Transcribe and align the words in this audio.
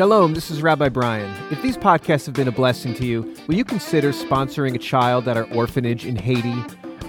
Shalom, 0.00 0.32
this 0.32 0.50
is 0.50 0.62
Rabbi 0.62 0.88
Brian. 0.88 1.30
If 1.50 1.60
these 1.60 1.76
podcasts 1.76 2.24
have 2.24 2.34
been 2.34 2.48
a 2.48 2.52
blessing 2.52 2.94
to 2.94 3.04
you, 3.04 3.36
will 3.46 3.54
you 3.54 3.66
consider 3.66 4.12
sponsoring 4.12 4.74
a 4.74 4.78
child 4.78 5.28
at 5.28 5.36
our 5.36 5.44
orphanage 5.52 6.06
in 6.06 6.16
Haiti? 6.16 6.54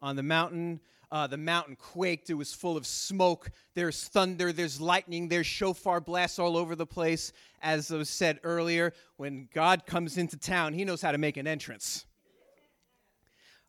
on 0.00 0.16
the 0.16 0.22
mountain. 0.22 0.80
Uh, 1.10 1.26
the 1.26 1.38
mountain 1.38 1.74
quaked. 1.76 2.28
It 2.28 2.34
was 2.34 2.52
full 2.52 2.76
of 2.76 2.86
smoke. 2.86 3.50
There's 3.74 4.04
thunder. 4.04 4.52
There's 4.52 4.80
lightning. 4.80 5.28
There's 5.28 5.46
shofar 5.46 6.00
blasts 6.00 6.38
all 6.38 6.56
over 6.56 6.76
the 6.76 6.86
place. 6.86 7.32
As 7.62 7.90
was 7.90 8.10
said 8.10 8.40
earlier, 8.44 8.92
when 9.16 9.48
God 9.54 9.86
comes 9.86 10.18
into 10.18 10.36
town, 10.36 10.74
he 10.74 10.84
knows 10.84 11.00
how 11.00 11.12
to 11.12 11.18
make 11.18 11.36
an 11.36 11.46
entrance. 11.46 12.04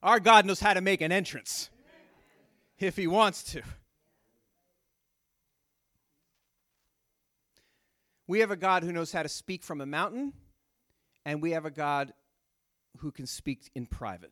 Our 0.04 0.20
God 0.20 0.46
knows 0.46 0.60
how 0.60 0.74
to 0.74 0.82
make 0.82 1.02
an 1.02 1.12
entrance 1.12 1.70
if 2.78 2.96
he 2.96 3.08
wants 3.08 3.44
to. 3.52 3.62
We 8.28 8.40
have 8.40 8.52
a 8.52 8.56
God 8.56 8.84
who 8.84 8.92
knows 8.92 9.12
how 9.12 9.24
to 9.24 9.30
speak 9.30 9.64
from 9.64 9.82
a 9.82 9.86
mountain, 9.86 10.34
and 11.26 11.42
we 11.42 11.52
have 11.52 11.66
a 11.66 11.72
God 11.72 12.14
who 12.98 13.12
can 13.12 13.26
speak 13.26 13.72
in 13.74 13.86
private. 13.88 14.32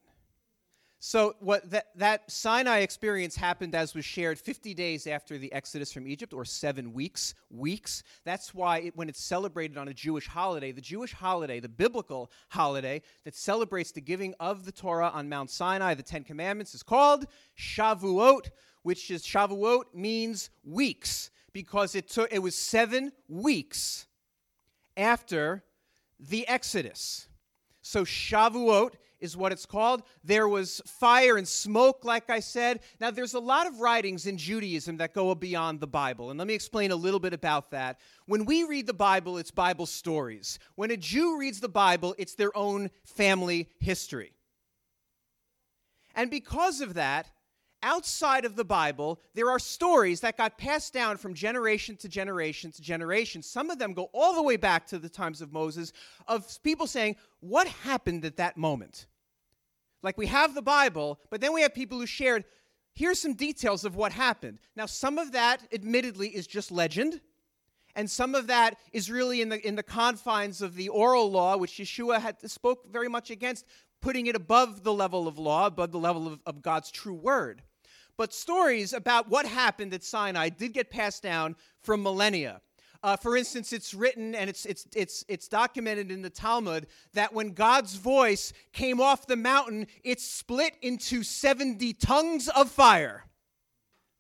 So 1.07 1.37
what 1.39 1.71
that, 1.71 1.85
that 1.95 2.29
Sinai 2.29 2.79
experience 2.79 3.37
happened 3.37 3.73
as 3.75 3.95
was 3.95 4.03
shared 4.03 4.37
50 4.37 4.73
days 4.73 5.07
after 5.07 5.37
the 5.37 5.53
exodus 5.53 5.93
from 5.93 6.05
Egypt 6.05 6.33
or 6.33 6.43
7 6.43 6.91
weeks 6.91 7.33
weeks. 7.49 8.03
That's 8.25 8.53
why 8.53 8.79
it, 8.79 8.97
when 8.97 9.07
it's 9.07 9.23
celebrated 9.23 9.77
on 9.77 9.87
a 9.87 9.93
Jewish 9.93 10.27
holiday 10.27 10.73
the 10.73 10.81
Jewish 10.81 11.13
holiday 11.13 11.61
the 11.61 11.69
biblical 11.69 12.29
holiday 12.49 13.01
that 13.23 13.35
celebrates 13.35 13.93
the 13.93 14.01
giving 14.01 14.35
of 14.41 14.65
the 14.65 14.71
Torah 14.73 15.09
on 15.13 15.29
Mount 15.29 15.49
Sinai 15.49 15.93
the 15.93 16.03
10 16.03 16.25
commandments 16.25 16.75
is 16.75 16.83
called 16.83 17.25
Shavuot 17.57 18.49
which 18.83 19.09
is 19.09 19.23
Shavuot 19.23 19.83
means 19.93 20.49
weeks 20.65 21.31
because 21.53 21.95
it 21.95 22.09
took 22.09 22.33
it 22.33 22.39
was 22.39 22.53
7 22.53 23.13
weeks 23.29 24.07
after 24.97 25.63
the 26.19 26.45
exodus. 26.49 27.29
So 27.81 28.03
Shavuot 28.03 28.95
is 29.19 29.35
what 29.35 29.51
it's 29.51 29.65
called. 29.65 30.03
There 30.23 30.47
was 30.47 30.81
fire 30.85 31.37
and 31.37 31.47
smoke, 31.47 32.05
like 32.05 32.29
I 32.29 32.39
said. 32.39 32.81
Now, 32.99 33.11
there's 33.11 33.33
a 33.33 33.39
lot 33.39 33.67
of 33.67 33.79
writings 33.79 34.25
in 34.27 34.37
Judaism 34.37 34.97
that 34.97 35.13
go 35.13 35.33
beyond 35.35 35.79
the 35.79 35.87
Bible, 35.87 36.29
and 36.29 36.37
let 36.37 36.47
me 36.47 36.53
explain 36.53 36.91
a 36.91 36.95
little 36.95 37.19
bit 37.19 37.33
about 37.33 37.71
that. 37.71 37.99
When 38.25 38.45
we 38.45 38.63
read 38.63 38.87
the 38.87 38.93
Bible, 38.93 39.37
it's 39.37 39.51
Bible 39.51 39.85
stories. 39.85 40.59
When 40.75 40.91
a 40.91 40.97
Jew 40.97 41.37
reads 41.37 41.59
the 41.59 41.69
Bible, 41.69 42.15
it's 42.17 42.35
their 42.35 42.55
own 42.55 42.89
family 43.03 43.69
history. 43.79 44.33
And 46.15 46.31
because 46.31 46.81
of 46.81 46.95
that, 46.95 47.31
outside 47.83 48.45
of 48.45 48.55
the 48.55 48.65
Bible, 48.65 49.19
there 49.33 49.49
are 49.49 49.59
stories 49.59 50.21
that 50.21 50.37
got 50.37 50.57
passed 50.57 50.93
down 50.93 51.17
from 51.17 51.33
generation 51.33 51.95
to 51.97 52.09
generation 52.09 52.71
to 52.71 52.81
generation. 52.81 53.41
Some 53.41 53.69
of 53.69 53.79
them 53.79 53.93
go 53.93 54.09
all 54.13 54.35
the 54.35 54.43
way 54.43 54.57
back 54.57 54.87
to 54.87 54.99
the 54.99 55.09
times 55.09 55.41
of 55.41 55.53
Moses, 55.53 55.93
of 56.27 56.61
people 56.63 56.87
saying, 56.87 57.15
What 57.39 57.67
happened 57.67 58.25
at 58.25 58.37
that 58.37 58.57
moment? 58.57 59.07
Like 60.03 60.17
we 60.17 60.27
have 60.27 60.53
the 60.53 60.61
Bible, 60.61 61.19
but 61.29 61.41
then 61.41 61.53
we 61.53 61.61
have 61.61 61.73
people 61.73 61.99
who 61.99 62.05
shared, 62.05 62.45
Here's 62.93 63.19
some 63.19 63.33
details 63.33 63.85
of 63.85 63.95
what 63.95 64.11
happened. 64.11 64.59
Now, 64.75 64.87
some 64.87 65.17
of 65.17 65.33
that, 65.33 65.61
admittedly, 65.71 66.29
is 66.29 66.47
just 66.47 66.71
legend. 66.71 67.21
And 67.95 68.09
some 68.09 68.35
of 68.35 68.47
that 68.47 68.77
is 68.93 69.09
really 69.09 69.41
in 69.41 69.49
the, 69.49 69.67
in 69.67 69.75
the 69.75 69.83
confines 69.83 70.61
of 70.61 70.75
the 70.75 70.89
oral 70.89 71.31
law, 71.31 71.57
which 71.57 71.73
Yeshua 71.73 72.19
had 72.19 72.37
spoke 72.49 72.91
very 72.91 73.07
much 73.07 73.31
against, 73.31 73.65
putting 74.01 74.27
it 74.27 74.35
above 74.35 74.83
the 74.83 74.93
level 74.93 75.27
of 75.27 75.39
law, 75.39 75.65
above 75.65 75.91
the 75.91 75.99
level 75.99 76.27
of, 76.27 76.39
of 76.45 76.61
God's 76.61 76.91
true 76.91 77.15
word. 77.15 77.63
But 78.17 78.33
stories 78.33 78.93
about 78.93 79.29
what 79.29 79.45
happened 79.45 79.93
at 79.93 80.03
Sinai 80.03 80.49
did 80.49 80.73
get 80.73 80.89
passed 80.89 81.21
down 81.21 81.55
from 81.81 82.01
millennia. 82.01 82.61
Uh, 83.03 83.15
for 83.15 83.37
instance, 83.37 83.73
it's 83.73 83.93
written 83.93 84.33
and 84.33 84.49
it's, 84.49 84.65
it's, 84.65 84.87
it's, 84.95 85.23
it's 85.27 85.47
documented 85.47 86.11
in 86.11 86.23
the 86.23 86.29
Talmud 86.29 86.87
that 87.13 87.31
when 87.31 87.51
God's 87.53 87.95
voice 87.95 88.53
came 88.73 88.99
off 88.99 89.27
the 89.27 89.35
mountain, 89.35 89.87
it 90.03 90.19
split 90.19 90.73
into 90.81 91.23
70 91.23 91.93
tongues 91.93 92.49
of 92.49 92.71
fire. 92.71 93.25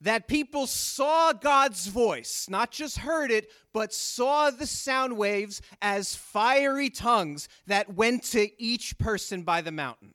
That 0.01 0.27
people 0.27 0.67
saw 0.67 1.33
God's 1.33 1.87
voice, 1.87 2.47
not 2.47 2.69
just 2.69 2.99
heard 2.99 3.31
it, 3.31 3.49
but 3.73 3.91
saw 3.91 4.51
the 4.51 4.67
sound 4.67 5.17
waves 5.17 5.59
as 5.81 6.15
fiery 6.15 6.91
tongues 6.91 7.49
that 7.65 7.95
went 7.95 8.23
to 8.25 8.49
each 8.61 8.99
person 8.99 9.41
by 9.41 9.61
the 9.61 9.71
mountain. 9.71 10.13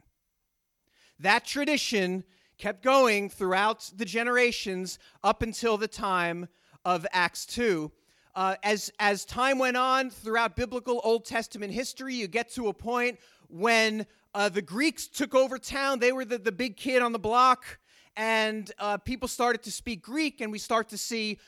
That 1.19 1.45
tradition 1.45 2.23
kept 2.63 2.81
going 2.81 3.29
throughout 3.29 3.91
the 3.97 4.05
generations 4.05 5.01
up 5.25 5.43
until 5.43 5.77
the 5.77 5.89
time 5.89 6.47
of 6.85 7.05
Acts 7.11 7.45
2. 7.47 7.91
Uh, 8.37 8.55
as, 8.63 8.89
as 9.01 9.25
time 9.25 9.59
went 9.59 9.77
on 9.77 10.11
throughout 10.11 10.55
biblical 10.55 11.01
Old 11.03 11.25
Testament 11.25 11.73
history, 11.73 12.15
you 12.15 12.29
get 12.29 12.53
to 12.53 12.69
a 12.69 12.73
point 12.73 13.19
when 13.49 14.07
uh, 14.33 14.49
the 14.49 14.63
Greeks 14.63 15.09
took 15.09 15.35
over 15.35 15.59
town. 15.59 15.99
They 15.99 16.13
were 16.13 16.25
the, 16.25 16.39
the 16.39 16.53
big 16.53 16.77
kid 16.77 17.03
on 17.03 17.11
the 17.11 17.19
block, 17.19 17.81
and 18.17 18.71
uh, 18.79 18.99
people 18.99 19.27
started 19.27 19.65
to 19.65 19.73
speak 19.73 20.01
Greek, 20.01 20.41
and 20.41 20.53
we 20.53 20.61
start 20.61 20.89
to 20.91 20.99
see 20.99 21.41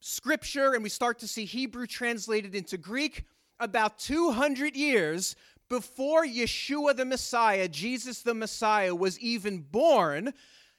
scripture 0.00 0.72
and 0.72 0.82
we 0.82 0.88
start 0.88 1.18
to 1.18 1.28
see 1.28 1.44
Hebrew 1.44 1.86
translated 1.86 2.54
into 2.54 2.78
Greek 2.78 3.26
about 3.60 3.98
200 3.98 4.74
years 4.74 5.36
before 5.68 6.24
Yeshua 6.24 6.96
the 6.96 7.04
Messiah, 7.04 7.68
Jesus 7.68 8.22
the 8.22 8.32
Messiah, 8.32 8.94
was 8.94 9.18
even 9.20 9.58
born. 9.60 10.32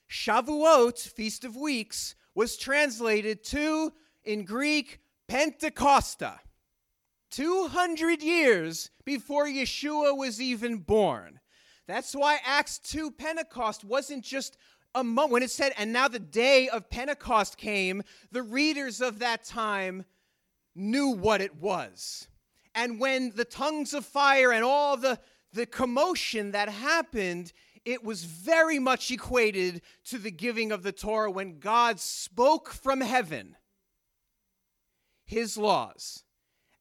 Shavuot, 0.09 0.99
Feast 0.99 1.43
of 1.43 1.55
Weeks, 1.55 2.15
was 2.35 2.57
translated 2.57 3.43
to, 3.45 3.93
in 4.23 4.45
Greek, 4.45 4.99
Pentecosta. 5.27 6.39
200 7.31 8.21
years 8.21 8.91
before 9.05 9.47
Yeshua 9.47 10.15
was 10.15 10.39
even 10.39 10.77
born. 10.77 11.39
That's 11.87 12.13
why 12.13 12.39
Acts 12.45 12.77
2 12.79 13.11
Pentecost 13.11 13.83
wasn't 13.83 14.23
just 14.23 14.57
a 14.95 15.03
moment. 15.03 15.31
When 15.31 15.43
it 15.43 15.51
said, 15.51 15.73
and 15.77 15.91
now 15.91 16.07
the 16.07 16.19
day 16.19 16.69
of 16.69 16.89
Pentecost 16.89 17.57
came, 17.57 18.03
the 18.31 18.43
readers 18.43 19.01
of 19.01 19.19
that 19.19 19.43
time 19.43 20.05
knew 20.75 21.09
what 21.09 21.41
it 21.41 21.55
was. 21.55 22.27
And 22.75 22.99
when 22.99 23.31
the 23.35 23.45
tongues 23.45 23.93
of 23.93 24.05
fire 24.05 24.51
and 24.51 24.63
all 24.63 24.97
the, 24.97 25.19
the 25.51 25.65
commotion 25.65 26.51
that 26.51 26.69
happened, 26.69 27.53
it 27.85 28.03
was 28.03 28.23
very 28.23 28.79
much 28.79 29.11
equated 29.11 29.81
to 30.05 30.17
the 30.17 30.31
giving 30.31 30.71
of 30.71 30.83
the 30.83 30.91
Torah 30.91 31.31
when 31.31 31.59
God 31.59 31.99
spoke 31.99 32.69
from 32.69 33.01
heaven 33.01 33.55
his 35.25 35.57
laws. 35.57 36.23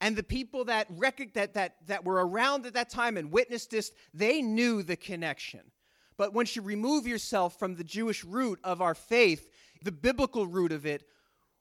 And 0.00 0.16
the 0.16 0.22
people 0.22 0.64
that, 0.64 0.88
rec- 0.90 1.34
that, 1.34 1.54
that, 1.54 1.76
that 1.86 2.04
were 2.04 2.26
around 2.26 2.66
at 2.66 2.74
that 2.74 2.90
time 2.90 3.16
and 3.16 3.30
witnessed 3.30 3.70
this, 3.70 3.92
they 4.12 4.42
knew 4.42 4.82
the 4.82 4.96
connection. 4.96 5.60
But 6.16 6.34
once 6.34 6.56
you 6.56 6.62
remove 6.62 7.06
yourself 7.06 7.58
from 7.58 7.76
the 7.76 7.84
Jewish 7.84 8.24
root 8.24 8.58
of 8.64 8.82
our 8.82 8.94
faith, 8.94 9.48
the 9.82 9.92
biblical 9.92 10.46
root 10.46 10.72
of 10.72 10.86
it, 10.86 11.04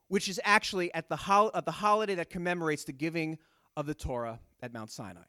which 0.07 0.27
is 0.27 0.41
actually 0.43 0.93
at 0.93 1.07
the, 1.07 1.51
at 1.53 1.65
the 1.65 1.71
holiday 1.71 2.15
that 2.15 2.29
commemorates 2.29 2.83
the 2.83 2.91
giving 2.91 3.37
of 3.77 3.85
the 3.85 3.93
Torah 3.93 4.39
at 4.61 4.73
Mount 4.73 4.91
Sinai. 4.91 5.21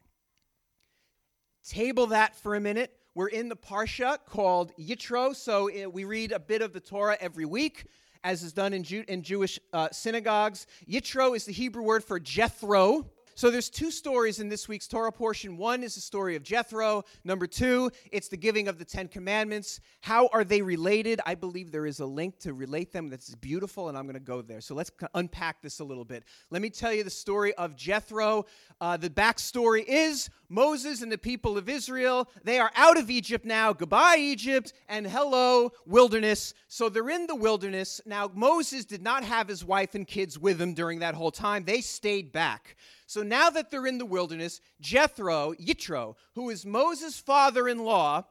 Table 1.67 2.07
that 2.07 2.35
for 2.35 2.55
a 2.55 2.59
minute. 2.59 2.93
We're 3.15 3.27
in 3.27 3.47
the 3.47 3.55
Parsha 3.55 4.17
called 4.27 4.71
Yitro, 4.75 5.35
so 5.35 5.69
uh, 5.69 5.87
we 5.87 6.03
read 6.03 6.31
a 6.31 6.39
bit 6.39 6.63
of 6.63 6.73
the 6.73 6.79
Torah 6.79 7.15
every 7.21 7.45
week, 7.45 7.85
as 8.23 8.41
is 8.41 8.53
done 8.53 8.73
in, 8.73 8.81
Jew- 8.81 9.05
in 9.07 9.21
Jewish 9.21 9.59
uh, 9.71 9.89
synagogues. 9.91 10.65
Yitro 10.89 11.35
is 11.35 11.45
the 11.45 11.51
Hebrew 11.51 11.83
word 11.83 12.03
for 12.03 12.19
Jethro. 12.19 13.05
So 13.35 13.49
there's 13.49 13.69
two 13.69 13.91
stories 13.91 14.39
in 14.39 14.49
this 14.49 14.67
week's 14.67 14.87
Torah 14.87 15.11
portion. 15.11 15.57
One 15.57 15.83
is 15.83 15.95
the 15.95 16.01
story 16.01 16.35
of 16.35 16.43
Jethro. 16.43 17.03
Number 17.23 17.47
two, 17.47 17.91
it's 18.11 18.27
the 18.27 18.37
giving 18.37 18.67
of 18.67 18.77
the 18.77 18.85
Ten 18.85 19.07
Commandments. 19.07 19.79
How 20.01 20.27
are 20.33 20.43
they 20.43 20.61
related? 20.61 21.19
I 21.25 21.35
believe 21.35 21.71
there 21.71 21.85
is 21.85 21.99
a 21.99 22.05
link 22.05 22.39
to 22.39 22.53
relate 22.53 22.91
them 22.91 23.09
that's 23.09 23.33
beautiful, 23.35 23.89
and 23.89 23.97
I'm 23.97 24.05
going 24.05 24.13
to 24.13 24.19
go 24.19 24.41
there. 24.41 24.61
So 24.61 24.75
let's 24.75 24.91
unpack 25.15 25.61
this 25.61 25.79
a 25.79 25.83
little 25.83 26.05
bit. 26.05 26.23
Let 26.51 26.61
me 26.61 26.69
tell 26.69 26.93
you 26.93 27.03
the 27.03 27.09
story 27.09 27.53
of 27.55 27.75
Jethro. 27.75 28.45
Uh, 28.79 28.97
the 28.97 29.09
backstory 29.09 29.83
is 29.87 30.29
Moses 30.49 31.01
and 31.01 31.11
the 31.11 31.17
people 31.17 31.57
of 31.57 31.67
Israel. 31.67 32.29
They 32.43 32.59
are 32.59 32.71
out 32.75 32.97
of 32.97 33.09
Egypt 33.09 33.45
now. 33.45 33.73
Goodbye, 33.73 34.17
Egypt, 34.19 34.73
and 34.87 35.07
hello, 35.07 35.71
wilderness. 35.87 36.53
So 36.67 36.89
they're 36.89 37.09
in 37.09 37.25
the 37.25 37.35
wilderness. 37.35 38.01
Now, 38.05 38.29
Moses 38.33 38.85
did 38.85 39.01
not 39.01 39.23
have 39.23 39.47
his 39.47 39.65
wife 39.65 39.95
and 39.95 40.05
kids 40.05 40.37
with 40.37 40.61
him 40.61 40.73
during 40.73 40.99
that 40.99 41.15
whole 41.15 41.31
time. 41.31 41.63
They 41.63 41.81
stayed 41.81 42.31
back. 42.31 42.75
So 43.05 43.23
now 43.23 43.49
that 43.49 43.69
they're 43.69 43.87
in 43.87 43.97
the 43.97 44.05
wilderness, 44.05 44.61
Jethro, 44.79 45.53
Yitro, 45.53 46.15
who 46.35 46.49
is 46.49 46.65
Moses' 46.65 47.19
father 47.19 47.67
in 47.67 47.79
law, 47.79 48.23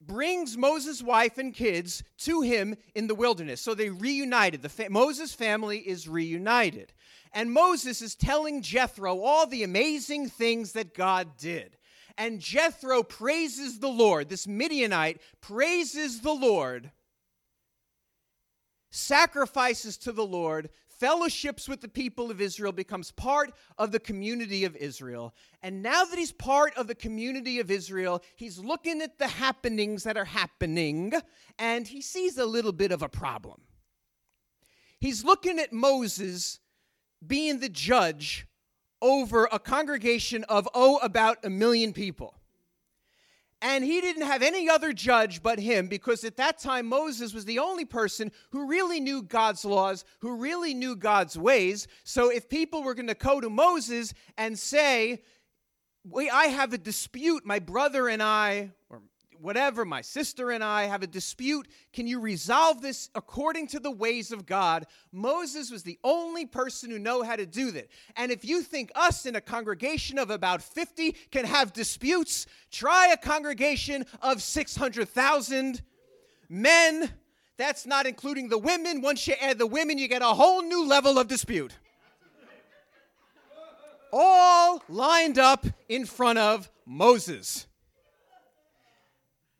brings 0.00 0.56
Moses' 0.56 1.02
wife 1.02 1.36
and 1.38 1.54
kids 1.54 2.02
to 2.18 2.40
him 2.40 2.76
in 2.94 3.06
the 3.06 3.14
wilderness. 3.14 3.60
So 3.60 3.74
they 3.74 3.90
reunited. 3.90 4.62
The 4.62 4.68
fa- 4.68 4.90
Moses 4.90 5.34
family 5.34 5.78
is 5.78 6.08
reunited. 6.08 6.92
And 7.32 7.52
Moses 7.52 8.02
is 8.02 8.14
telling 8.14 8.62
Jethro 8.62 9.20
all 9.20 9.46
the 9.46 9.62
amazing 9.62 10.28
things 10.28 10.72
that 10.72 10.94
God 10.94 11.36
did. 11.36 11.76
And 12.16 12.40
Jethro 12.40 13.02
praises 13.02 13.78
the 13.78 13.88
Lord. 13.88 14.28
This 14.28 14.46
Midianite 14.46 15.20
praises 15.40 16.20
the 16.20 16.32
Lord, 16.32 16.90
sacrifices 18.90 19.96
to 19.98 20.12
the 20.12 20.26
Lord, 20.26 20.70
fellowships 21.00 21.66
with 21.66 21.80
the 21.80 21.88
people 21.88 22.30
of 22.30 22.40
Israel, 22.40 22.72
becomes 22.72 23.10
part 23.10 23.52
of 23.78 23.90
the 23.90 23.98
community 23.98 24.64
of 24.64 24.76
Israel. 24.76 25.34
And 25.62 25.82
now 25.82 26.04
that 26.04 26.18
he's 26.18 26.30
part 26.30 26.76
of 26.76 26.86
the 26.86 26.94
community 26.94 27.58
of 27.58 27.70
Israel, 27.70 28.22
he's 28.36 28.58
looking 28.58 29.00
at 29.00 29.18
the 29.18 29.26
happenings 29.26 30.04
that 30.04 30.18
are 30.18 30.26
happening, 30.26 31.14
and 31.58 31.88
he 31.88 32.02
sees 32.02 32.36
a 32.36 32.44
little 32.44 32.72
bit 32.72 32.92
of 32.92 33.02
a 33.02 33.08
problem. 33.08 33.62
He's 35.00 35.24
looking 35.24 35.58
at 35.58 35.72
Moses 35.72 36.60
being 37.26 37.60
the 37.60 37.70
judge 37.70 38.46
over 39.00 39.48
a 39.50 39.58
congregation 39.58 40.44
of, 40.44 40.68
oh, 40.74 40.98
about 40.98 41.38
a 41.42 41.50
million 41.50 41.94
people. 41.94 42.34
And 43.62 43.84
he 43.84 44.00
didn't 44.00 44.22
have 44.22 44.42
any 44.42 44.70
other 44.70 44.92
judge 44.92 45.42
but 45.42 45.58
him 45.58 45.86
because 45.86 46.24
at 46.24 46.36
that 46.38 46.58
time 46.58 46.86
Moses 46.86 47.34
was 47.34 47.44
the 47.44 47.58
only 47.58 47.84
person 47.84 48.32
who 48.50 48.66
really 48.66 49.00
knew 49.00 49.22
God's 49.22 49.64
laws, 49.64 50.04
who 50.20 50.36
really 50.36 50.72
knew 50.72 50.96
God's 50.96 51.36
ways. 51.36 51.86
So 52.04 52.30
if 52.30 52.48
people 52.48 52.82
were 52.82 52.94
going 52.94 53.08
to 53.08 53.14
go 53.14 53.40
to 53.40 53.50
Moses 53.50 54.14
and 54.38 54.58
say, 54.58 55.22
Wait, 56.02 56.30
I 56.32 56.44
have 56.46 56.72
a 56.72 56.78
dispute, 56.78 57.44
my 57.44 57.58
brother 57.58 58.08
and 58.08 58.22
I, 58.22 58.70
or 58.88 59.02
whatever, 59.40 59.84
my 59.84 60.02
sister 60.02 60.50
and 60.50 60.62
I 60.62 60.84
have 60.84 61.02
a 61.02 61.06
dispute. 61.06 61.66
Can 61.92 62.06
you 62.06 62.20
resolve 62.20 62.82
this 62.82 63.10
according 63.14 63.68
to 63.68 63.80
the 63.80 63.90
ways 63.90 64.32
of 64.32 64.46
God? 64.46 64.86
Moses 65.12 65.70
was 65.70 65.82
the 65.82 65.98
only 66.04 66.46
person 66.46 66.90
who 66.90 66.98
know 66.98 67.22
how 67.22 67.36
to 67.36 67.46
do 67.46 67.70
that. 67.72 67.88
And 68.16 68.30
if 68.30 68.44
you 68.44 68.62
think 68.62 68.92
us 68.94 69.26
in 69.26 69.36
a 69.36 69.40
congregation 69.40 70.18
of 70.18 70.30
about 70.30 70.62
50 70.62 71.12
can 71.30 71.44
have 71.44 71.72
disputes, 71.72 72.46
try 72.70 73.08
a 73.08 73.16
congregation 73.16 74.04
of 74.22 74.42
600,000 74.42 75.82
men. 76.48 77.10
That's 77.56 77.86
not 77.86 78.06
including 78.06 78.48
the 78.48 78.58
women. 78.58 79.00
Once 79.00 79.26
you 79.26 79.34
add 79.40 79.58
the 79.58 79.66
women, 79.66 79.98
you 79.98 80.08
get 80.08 80.22
a 80.22 80.26
whole 80.26 80.62
new 80.62 80.86
level 80.86 81.18
of 81.18 81.28
dispute. 81.28 81.72
All 84.12 84.82
lined 84.88 85.38
up 85.38 85.66
in 85.88 86.04
front 86.04 86.38
of 86.38 86.68
Moses 86.84 87.66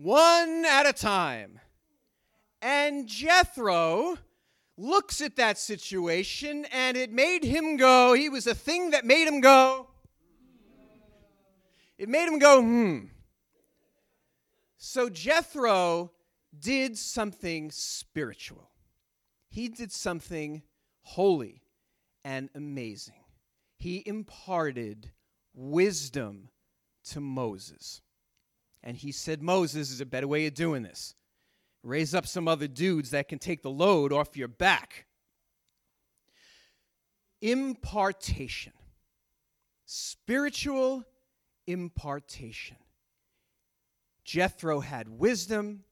one 0.00 0.64
at 0.64 0.86
a 0.86 0.94
time. 0.94 1.60
And 2.62 3.06
Jethro 3.06 4.16
looks 4.78 5.20
at 5.20 5.36
that 5.36 5.58
situation 5.58 6.64
and 6.72 6.96
it 6.96 7.12
made 7.12 7.44
him 7.44 7.76
go, 7.76 8.14
he 8.14 8.30
was 8.30 8.46
a 8.46 8.54
thing 8.54 8.90
that 8.90 9.04
made 9.04 9.28
him 9.28 9.40
go, 9.42 9.88
it 11.98 12.08
made 12.08 12.26
him 12.26 12.38
go, 12.38 12.62
hmm. 12.62 12.98
So 14.78 15.10
Jethro 15.10 16.12
did 16.58 16.96
something 16.96 17.70
spiritual. 17.70 18.70
He 19.50 19.68
did 19.68 19.92
something 19.92 20.62
holy 21.02 21.62
and 22.24 22.48
amazing. 22.54 23.22
He 23.76 24.02
imparted 24.06 25.10
wisdom 25.52 26.48
to 27.10 27.20
Moses. 27.20 28.00
And 28.82 28.96
he 28.96 29.12
said, 29.12 29.42
Moses 29.42 29.90
is 29.90 30.00
a 30.00 30.06
better 30.06 30.28
way 30.28 30.46
of 30.46 30.54
doing 30.54 30.82
this. 30.82 31.14
Raise 31.82 32.14
up 32.14 32.26
some 32.26 32.48
other 32.48 32.66
dudes 32.66 33.10
that 33.10 33.28
can 33.28 33.38
take 33.38 33.62
the 33.62 33.70
load 33.70 34.12
off 34.12 34.36
your 34.36 34.48
back. 34.48 35.06
Impartation, 37.40 38.72
spiritual 39.86 41.04
impartation. 41.66 42.76
Jethro 44.24 44.80
had 44.80 45.08
wisdom, 45.08 45.84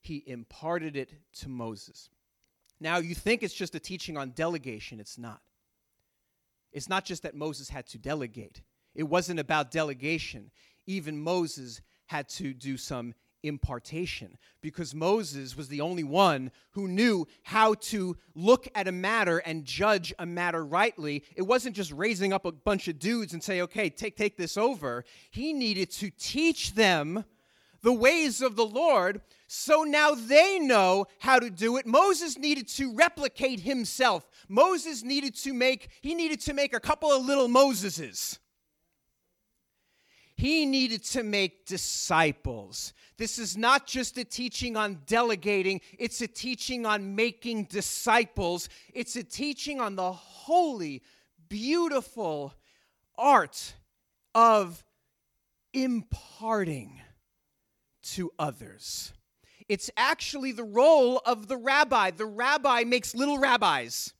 he 0.00 0.22
imparted 0.26 0.96
it 0.96 1.12
to 1.40 1.48
Moses. 1.48 2.08
Now, 2.80 2.98
you 2.98 3.14
think 3.14 3.42
it's 3.42 3.54
just 3.54 3.74
a 3.74 3.80
teaching 3.80 4.16
on 4.16 4.30
delegation, 4.30 4.98
it's 4.98 5.18
not. 5.18 5.40
It's 6.72 6.88
not 6.88 7.04
just 7.04 7.22
that 7.22 7.36
Moses 7.36 7.68
had 7.68 7.86
to 7.88 7.98
delegate, 7.98 8.62
it 8.94 9.04
wasn't 9.04 9.40
about 9.40 9.70
delegation. 9.70 10.50
Even 10.86 11.18
Moses 11.18 11.80
had 12.06 12.28
to 12.30 12.52
do 12.52 12.76
some 12.76 13.14
impartation 13.44 14.38
because 14.62 14.94
Moses 14.94 15.56
was 15.56 15.68
the 15.68 15.82
only 15.82 16.02
one 16.02 16.50
who 16.70 16.88
knew 16.88 17.26
how 17.42 17.74
to 17.74 18.16
look 18.34 18.66
at 18.74 18.88
a 18.88 18.92
matter 18.92 19.38
and 19.38 19.64
judge 19.64 20.12
a 20.18 20.26
matter 20.26 20.64
rightly. 20.64 21.22
It 21.36 21.42
wasn't 21.42 21.76
just 21.76 21.92
raising 21.92 22.32
up 22.32 22.46
a 22.46 22.52
bunch 22.52 22.88
of 22.88 22.98
dudes 22.98 23.32
and 23.32 23.42
say, 23.42 23.60
"Okay, 23.60 23.90
take 23.90 24.16
take 24.16 24.36
this 24.36 24.56
over." 24.56 25.04
He 25.30 25.52
needed 25.52 25.90
to 25.92 26.10
teach 26.10 26.74
them 26.74 27.24
the 27.82 27.92
ways 27.92 28.40
of 28.40 28.56
the 28.56 28.64
Lord 28.64 29.20
so 29.46 29.82
now 29.82 30.14
they 30.14 30.58
know 30.58 31.06
how 31.20 31.38
to 31.38 31.50
do 31.50 31.76
it. 31.76 31.86
Moses 31.86 32.38
needed 32.38 32.66
to 32.68 32.94
replicate 32.94 33.60
himself. 33.60 34.26
Moses 34.48 35.02
needed 35.02 35.34
to 35.36 35.52
make 35.52 35.90
he 36.00 36.14
needed 36.14 36.40
to 36.40 36.54
make 36.54 36.74
a 36.74 36.80
couple 36.80 37.12
of 37.12 37.24
little 37.24 37.48
Moseses. 37.48 38.38
He 40.44 40.66
needed 40.66 41.02
to 41.04 41.22
make 41.22 41.64
disciples. 41.64 42.92
This 43.16 43.38
is 43.38 43.56
not 43.56 43.86
just 43.86 44.18
a 44.18 44.26
teaching 44.26 44.76
on 44.76 45.00
delegating, 45.06 45.80
it's 45.98 46.20
a 46.20 46.28
teaching 46.28 46.84
on 46.84 47.16
making 47.16 47.64
disciples. 47.64 48.68
It's 48.92 49.16
a 49.16 49.24
teaching 49.24 49.80
on 49.80 49.96
the 49.96 50.12
holy, 50.12 51.02
beautiful 51.48 52.52
art 53.16 53.72
of 54.34 54.84
imparting 55.72 57.00
to 58.12 58.30
others. 58.38 59.14
It's 59.66 59.90
actually 59.96 60.52
the 60.52 60.62
role 60.62 61.22
of 61.24 61.48
the 61.48 61.56
rabbi. 61.56 62.10
The 62.10 62.26
rabbi 62.26 62.84
makes 62.84 63.14
little 63.14 63.38
rabbis. 63.38 64.12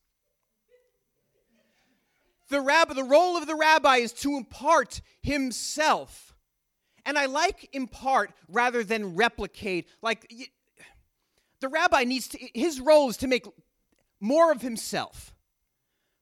The 2.48 2.60
rabbi, 2.60 2.94
the 2.94 3.04
role 3.04 3.36
of 3.36 3.46
the 3.46 3.54
rabbi 3.54 3.96
is 3.96 4.12
to 4.14 4.36
impart 4.36 5.00
himself. 5.22 6.34
And 7.06 7.18
I 7.18 7.26
like 7.26 7.68
impart 7.72 8.32
rather 8.48 8.84
than 8.84 9.16
replicate. 9.16 9.88
Like 10.02 10.30
the 11.60 11.68
rabbi 11.68 12.04
needs 12.04 12.28
to 12.28 12.38
his 12.54 12.80
role 12.80 13.08
is 13.10 13.16
to 13.18 13.26
make 13.26 13.46
more 14.20 14.52
of 14.52 14.62
himself. 14.62 15.34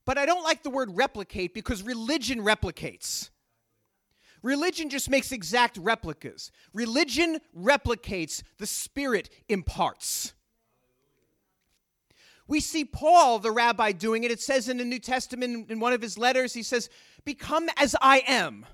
But 0.04 0.18
I 0.18 0.26
don't 0.26 0.42
like 0.42 0.62
the 0.62 0.70
word 0.70 0.96
replicate 0.96 1.54
because 1.54 1.82
religion 1.82 2.40
replicates. 2.40 3.30
Religion 4.42 4.90
just 4.90 5.08
makes 5.08 5.30
exact 5.30 5.78
replicas. 5.78 6.50
Religion 6.72 7.38
replicates, 7.56 8.42
the 8.58 8.66
spirit 8.66 9.30
imparts. 9.48 10.34
We 12.48 12.60
see 12.60 12.84
Paul, 12.84 13.38
the 13.38 13.50
rabbi, 13.50 13.92
doing 13.92 14.24
it. 14.24 14.30
It 14.30 14.40
says 14.40 14.68
in 14.68 14.78
the 14.78 14.84
New 14.84 14.98
Testament, 14.98 15.70
in 15.70 15.80
one 15.80 15.92
of 15.92 16.02
his 16.02 16.18
letters, 16.18 16.52
he 16.52 16.62
says, 16.62 16.88
Become 17.24 17.68
as 17.76 17.94
I 18.00 18.22
am. 18.26 18.66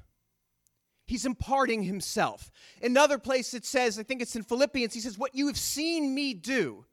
He's 1.07 1.27
imparting 1.27 1.85
himself. 1.85 2.51
Another 2.83 3.19
place 3.19 3.55
it 3.55 3.65
says, 3.65 3.99
I 3.99 4.03
think 4.03 4.21
it's 4.21 4.37
in 4.37 4.43
Philippians, 4.43 4.95
he 4.95 5.01
says, 5.01 5.19
What 5.19 5.35
you 5.35 5.47
have 5.47 5.59
seen 5.59 6.15
me 6.15 6.35
do, 6.35 6.87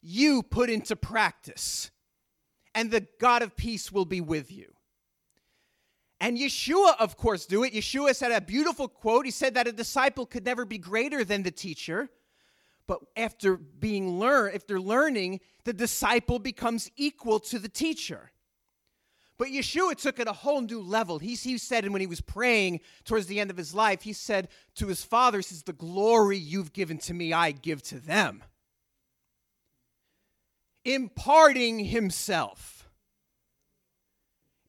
you 0.00 0.42
put 0.42 0.70
into 0.70 0.96
practice, 0.96 1.90
and 2.74 2.90
the 2.90 3.06
God 3.20 3.42
of 3.42 3.56
peace 3.56 3.90
will 3.92 4.04
be 4.04 4.20
with 4.20 4.52
you. 4.52 4.74
And 6.20 6.36
Yeshua, 6.36 6.94
of 6.98 7.16
course, 7.16 7.46
do 7.46 7.62
it. 7.62 7.72
Yeshua 7.72 8.14
said 8.14 8.32
a 8.32 8.40
beautiful 8.40 8.88
quote. 8.88 9.24
He 9.24 9.30
said 9.30 9.54
that 9.54 9.68
a 9.68 9.72
disciple 9.72 10.26
could 10.26 10.44
never 10.44 10.64
be 10.64 10.78
greater 10.78 11.24
than 11.24 11.44
the 11.44 11.50
teacher. 11.50 12.10
But 12.88 13.00
after 13.16 13.58
being 13.58 14.18
learn, 14.18 14.52
after 14.54 14.80
learning, 14.80 15.40
the 15.64 15.74
disciple 15.74 16.38
becomes 16.40 16.90
equal 16.96 17.38
to 17.40 17.58
the 17.58 17.68
teacher. 17.68 18.32
But 19.36 19.48
Yeshua 19.48 19.94
took 19.94 20.18
it 20.18 20.26
a 20.26 20.32
whole 20.32 20.62
new 20.62 20.80
level. 20.80 21.18
He, 21.18 21.34
he 21.34 21.58
said, 21.58 21.84
and 21.84 21.92
when 21.92 22.00
he 22.00 22.08
was 22.08 22.22
praying 22.22 22.80
towards 23.04 23.26
the 23.26 23.38
end 23.38 23.50
of 23.50 23.58
his 23.58 23.74
life, 23.74 24.02
he 24.02 24.14
said 24.14 24.48
to 24.76 24.88
his 24.88 25.04
father, 25.04 25.38
he 25.38 25.42
says, 25.42 25.62
The 25.62 25.74
glory 25.74 26.38
you've 26.38 26.72
given 26.72 26.98
to 27.00 27.14
me, 27.14 27.32
I 27.32 27.52
give 27.52 27.82
to 27.84 28.00
them. 28.00 28.42
Imparting 30.84 31.78
himself. 31.80 32.88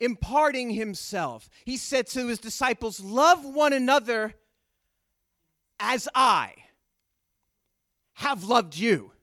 Imparting 0.01 0.71
himself. 0.71 1.49
He 1.63 1.77
said 1.77 2.05
to 2.07 2.27
his 2.27 2.37
disciples, 2.37 2.99
Love 2.99 3.45
one 3.45 3.71
another 3.71 4.33
as 5.79 6.09
I 6.13 6.53
have 8.19 8.43
loved 8.43 8.75
you. 8.75 9.13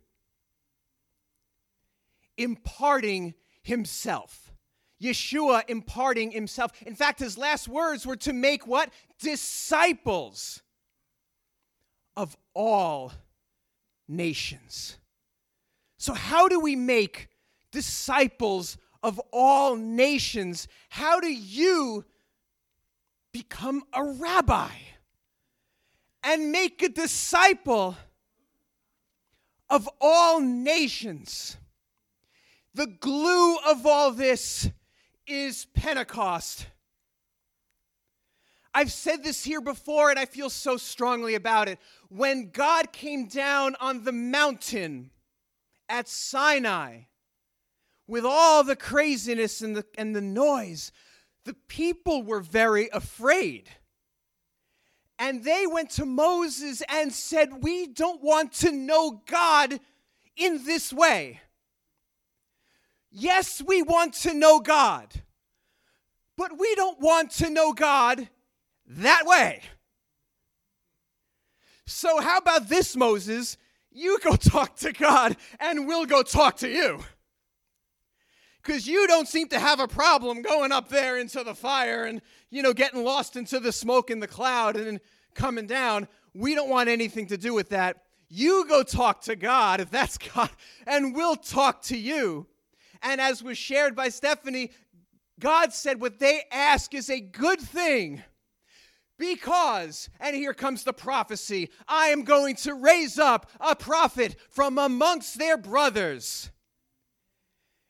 Imparting 2.38 3.34
himself. 3.62 4.54
Yeshua 5.02 5.68
imparting 5.68 6.30
himself. 6.30 6.72
In 6.86 6.94
fact, 6.94 7.18
his 7.18 7.36
last 7.36 7.68
words 7.68 8.06
were 8.06 8.16
to 8.16 8.32
make 8.32 8.66
what? 8.66 8.90
Disciples 9.20 10.62
of 12.16 12.38
all 12.54 13.12
nations. 14.08 14.96
So, 15.98 16.14
how 16.14 16.48
do 16.48 16.58
we 16.58 16.74
make 16.74 17.28
disciples 17.72 18.78
of 19.02 19.20
all 19.30 19.76
nations? 19.76 20.68
How 20.88 21.20
do 21.20 21.30
you 21.30 22.06
become 23.30 23.82
a 23.92 24.02
rabbi 24.02 24.70
and 26.22 26.50
make 26.50 26.82
a 26.82 26.88
disciple 26.88 27.94
of 29.68 29.88
all 30.00 30.40
nations? 30.40 31.56
The 32.74 32.86
glue 32.86 33.56
of 33.66 33.86
all 33.86 34.12
this 34.12 34.70
is 35.26 35.66
Pentecost. 35.74 36.66
I've 38.74 38.92
said 38.92 39.24
this 39.24 39.42
here 39.42 39.62
before 39.62 40.10
and 40.10 40.18
I 40.18 40.26
feel 40.26 40.50
so 40.50 40.76
strongly 40.76 41.34
about 41.34 41.68
it. 41.68 41.78
When 42.10 42.50
God 42.50 42.92
came 42.92 43.26
down 43.26 43.74
on 43.80 44.04
the 44.04 44.12
mountain 44.12 45.10
at 45.88 46.08
Sinai 46.08 47.04
with 48.06 48.26
all 48.26 48.62
the 48.62 48.76
craziness 48.76 49.62
and 49.62 49.76
the, 49.76 49.86
and 49.96 50.14
the 50.14 50.20
noise, 50.20 50.92
the 51.46 51.54
people 51.68 52.22
were 52.22 52.40
very 52.40 52.90
afraid. 52.92 53.70
And 55.18 55.44
they 55.44 55.66
went 55.66 55.90
to 55.92 56.04
Moses 56.04 56.82
and 56.88 57.12
said, 57.12 57.62
We 57.62 57.86
don't 57.86 58.22
want 58.22 58.52
to 58.54 58.70
know 58.70 59.22
God 59.26 59.80
in 60.36 60.64
this 60.64 60.92
way. 60.92 61.40
Yes, 63.10 63.62
we 63.66 63.82
want 63.82 64.12
to 64.14 64.34
know 64.34 64.60
God, 64.60 65.22
but 66.36 66.58
we 66.58 66.74
don't 66.74 67.00
want 67.00 67.30
to 67.32 67.48
know 67.48 67.72
God 67.72 68.28
that 68.86 69.24
way. 69.24 69.62
So, 71.86 72.20
how 72.20 72.38
about 72.38 72.68
this, 72.68 72.94
Moses? 72.94 73.56
You 73.90 74.18
go 74.22 74.36
talk 74.36 74.76
to 74.76 74.92
God, 74.92 75.36
and 75.58 75.86
we'll 75.86 76.04
go 76.04 76.22
talk 76.22 76.58
to 76.58 76.68
you. 76.68 77.02
Because 78.66 78.88
you 78.88 79.06
don't 79.06 79.28
seem 79.28 79.48
to 79.48 79.60
have 79.60 79.78
a 79.78 79.86
problem 79.86 80.42
going 80.42 80.72
up 80.72 80.88
there 80.88 81.18
into 81.18 81.44
the 81.44 81.54
fire 81.54 82.04
and, 82.04 82.20
you 82.50 82.62
know, 82.62 82.72
getting 82.72 83.04
lost 83.04 83.36
into 83.36 83.60
the 83.60 83.70
smoke 83.70 84.10
and 84.10 84.20
the 84.20 84.26
cloud 84.26 84.74
and 84.74 84.98
coming 85.34 85.68
down. 85.68 86.08
We 86.34 86.56
don't 86.56 86.68
want 86.68 86.88
anything 86.88 87.28
to 87.28 87.36
do 87.36 87.54
with 87.54 87.68
that. 87.68 88.02
You 88.28 88.66
go 88.68 88.82
talk 88.82 89.20
to 89.22 89.36
God, 89.36 89.80
if 89.80 89.90
that's 89.90 90.18
God, 90.34 90.50
and 90.84 91.14
we'll 91.14 91.36
talk 91.36 91.82
to 91.82 91.96
you. 91.96 92.48
And 93.02 93.20
as 93.20 93.40
was 93.40 93.56
shared 93.56 93.94
by 93.94 94.08
Stephanie, 94.08 94.72
God 95.38 95.72
said 95.72 96.00
what 96.00 96.18
they 96.18 96.42
ask 96.50 96.92
is 96.92 97.08
a 97.08 97.20
good 97.20 97.60
thing. 97.60 98.24
Because, 99.16 100.10
and 100.18 100.34
here 100.34 100.54
comes 100.54 100.82
the 100.82 100.92
prophecy 100.92 101.70
I 101.86 102.08
am 102.08 102.24
going 102.24 102.56
to 102.56 102.74
raise 102.74 103.16
up 103.18 103.48
a 103.60 103.76
prophet 103.76 104.34
from 104.50 104.76
amongst 104.76 105.38
their 105.38 105.56
brothers, 105.56 106.50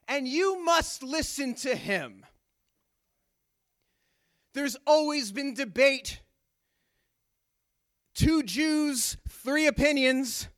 and 0.08 0.26
you 0.26 0.64
must 0.64 1.02
listen 1.02 1.54
to 1.54 1.74
him. 1.74 2.24
There's 4.54 4.76
always 4.86 5.32
been 5.32 5.54
debate. 5.54 6.20
Two 8.14 8.42
Jews, 8.42 9.18
three 9.28 9.66
opinions 9.66 10.48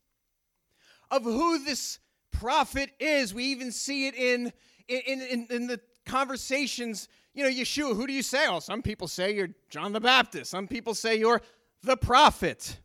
of 1.10 1.24
who 1.24 1.64
this 1.64 1.98
prophet 2.30 2.90
is. 3.00 3.34
We 3.34 3.44
even 3.46 3.72
see 3.72 4.06
it 4.06 4.14
in, 4.14 4.52
in, 4.86 5.20
in, 5.20 5.46
in 5.50 5.66
the 5.66 5.80
conversations. 6.06 7.08
You 7.34 7.44
know, 7.44 7.50
Yeshua, 7.50 7.96
who 7.96 8.06
do 8.06 8.12
you 8.12 8.22
say? 8.22 8.46
Oh, 8.48 8.60
some 8.60 8.82
people 8.82 9.08
say 9.08 9.34
you're 9.34 9.50
John 9.70 9.92
the 9.92 10.00
Baptist. 10.00 10.50
Some 10.50 10.68
people 10.68 10.94
say 10.94 11.16
you're 11.16 11.42
the 11.82 11.96
prophet. 11.96 12.78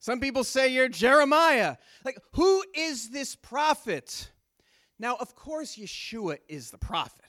Some 0.00 0.20
people 0.20 0.44
say 0.44 0.68
you're 0.68 0.88
Jeremiah. 0.88 1.76
Like, 2.04 2.18
who 2.32 2.62
is 2.74 3.08
this 3.08 3.34
prophet? 3.36 4.30
Now, 4.98 5.16
of 5.16 5.34
course, 5.34 5.76
Yeshua 5.76 6.38
is 6.48 6.70
the 6.70 6.78
prophet. 6.78 7.24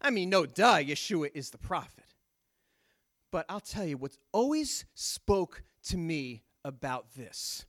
I 0.00 0.10
mean, 0.10 0.30
no 0.30 0.46
duh, 0.46 0.78
Yeshua 0.78 1.30
is 1.34 1.50
the 1.50 1.58
prophet. 1.58 2.04
But 3.30 3.46
I'll 3.48 3.60
tell 3.60 3.84
you 3.84 3.96
what's 3.96 4.18
always 4.32 4.84
spoke 4.94 5.62
to 5.84 5.96
me 5.96 6.42
about 6.64 7.14
this 7.14 7.64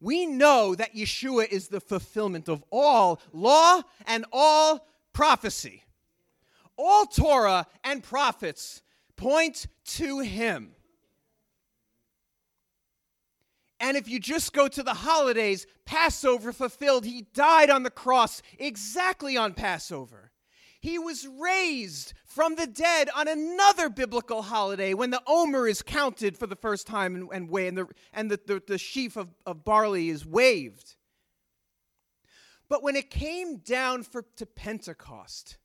we 0.00 0.26
know 0.26 0.74
that 0.74 0.94
Yeshua 0.94 1.48
is 1.48 1.68
the 1.68 1.80
fulfillment 1.80 2.48
of 2.48 2.64
all 2.70 3.20
law 3.32 3.82
and 4.06 4.24
all 4.32 4.86
prophecy. 5.12 5.82
All 6.76 7.06
Torah 7.06 7.66
and 7.82 8.02
prophets 8.02 8.82
point 9.16 9.66
to 9.84 10.20
him. 10.20 10.74
And 13.80 13.96
if 13.96 14.08
you 14.08 14.18
just 14.18 14.52
go 14.52 14.66
to 14.68 14.82
the 14.82 14.94
holidays, 14.94 15.66
Passover 15.84 16.52
fulfilled, 16.52 17.04
he 17.04 17.26
died 17.32 17.70
on 17.70 17.84
the 17.84 17.90
cross 17.90 18.42
exactly 18.58 19.36
on 19.36 19.54
Passover. 19.54 20.32
He 20.80 20.98
was 20.98 21.26
raised 21.26 22.12
from 22.24 22.54
the 22.54 22.66
dead 22.66 23.08
on 23.14 23.26
another 23.26 23.88
biblical 23.88 24.42
holiday 24.42 24.94
when 24.94 25.10
the 25.10 25.22
omer 25.26 25.66
is 25.66 25.82
counted 25.82 26.36
for 26.36 26.46
the 26.46 26.56
first 26.56 26.86
time 26.86 27.14
and, 27.14 27.28
and, 27.32 27.50
and, 27.50 27.78
the, 27.78 27.86
and 28.12 28.30
the, 28.30 28.40
the, 28.46 28.62
the 28.66 28.78
sheaf 28.78 29.16
of, 29.16 29.28
of 29.44 29.64
barley 29.64 30.08
is 30.08 30.24
waved. 30.24 30.96
But 32.68 32.82
when 32.82 32.96
it 32.96 33.10
came 33.10 33.58
down 33.58 34.02
for, 34.02 34.24
to 34.36 34.46
Pentecost, 34.46 35.58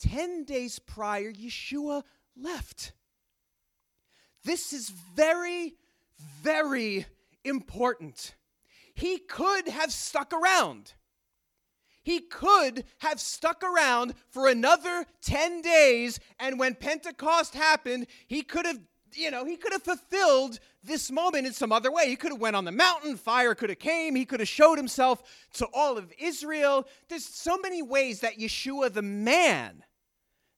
10 0.00 0.44
days 0.44 0.78
prior, 0.78 1.30
Yeshua 1.30 2.02
left. 2.36 2.92
This 4.44 4.72
is 4.72 4.88
very, 4.88 5.74
very 6.42 7.06
important. 7.44 8.34
He 8.94 9.18
could 9.18 9.68
have 9.68 9.92
stuck 9.92 10.32
around. 10.32 10.94
He 12.02 12.20
could 12.20 12.84
have 12.98 13.20
stuck 13.20 13.62
around 13.62 14.14
for 14.30 14.48
another 14.48 15.04
10 15.22 15.62
days, 15.62 16.18
and 16.38 16.58
when 16.58 16.74
Pentecost 16.74 17.54
happened, 17.54 18.06
he 18.26 18.42
could 18.42 18.66
have 18.66 18.78
you 19.14 19.30
know 19.30 19.44
he 19.44 19.56
could 19.56 19.72
have 19.72 19.82
fulfilled 19.82 20.60
this 20.84 21.10
moment 21.10 21.46
in 21.46 21.52
some 21.52 21.72
other 21.72 21.90
way 21.90 22.08
he 22.08 22.16
could 22.16 22.30
have 22.30 22.40
went 22.40 22.56
on 22.56 22.64
the 22.64 22.72
mountain 22.72 23.16
fire 23.16 23.54
could 23.54 23.70
have 23.70 23.78
came 23.78 24.14
he 24.14 24.24
could 24.24 24.40
have 24.40 24.48
showed 24.48 24.76
himself 24.76 25.48
to 25.52 25.66
all 25.74 25.98
of 25.98 26.12
israel 26.18 26.86
there's 27.08 27.24
so 27.24 27.58
many 27.58 27.82
ways 27.82 28.20
that 28.20 28.38
yeshua 28.38 28.92
the 28.92 29.02
man 29.02 29.82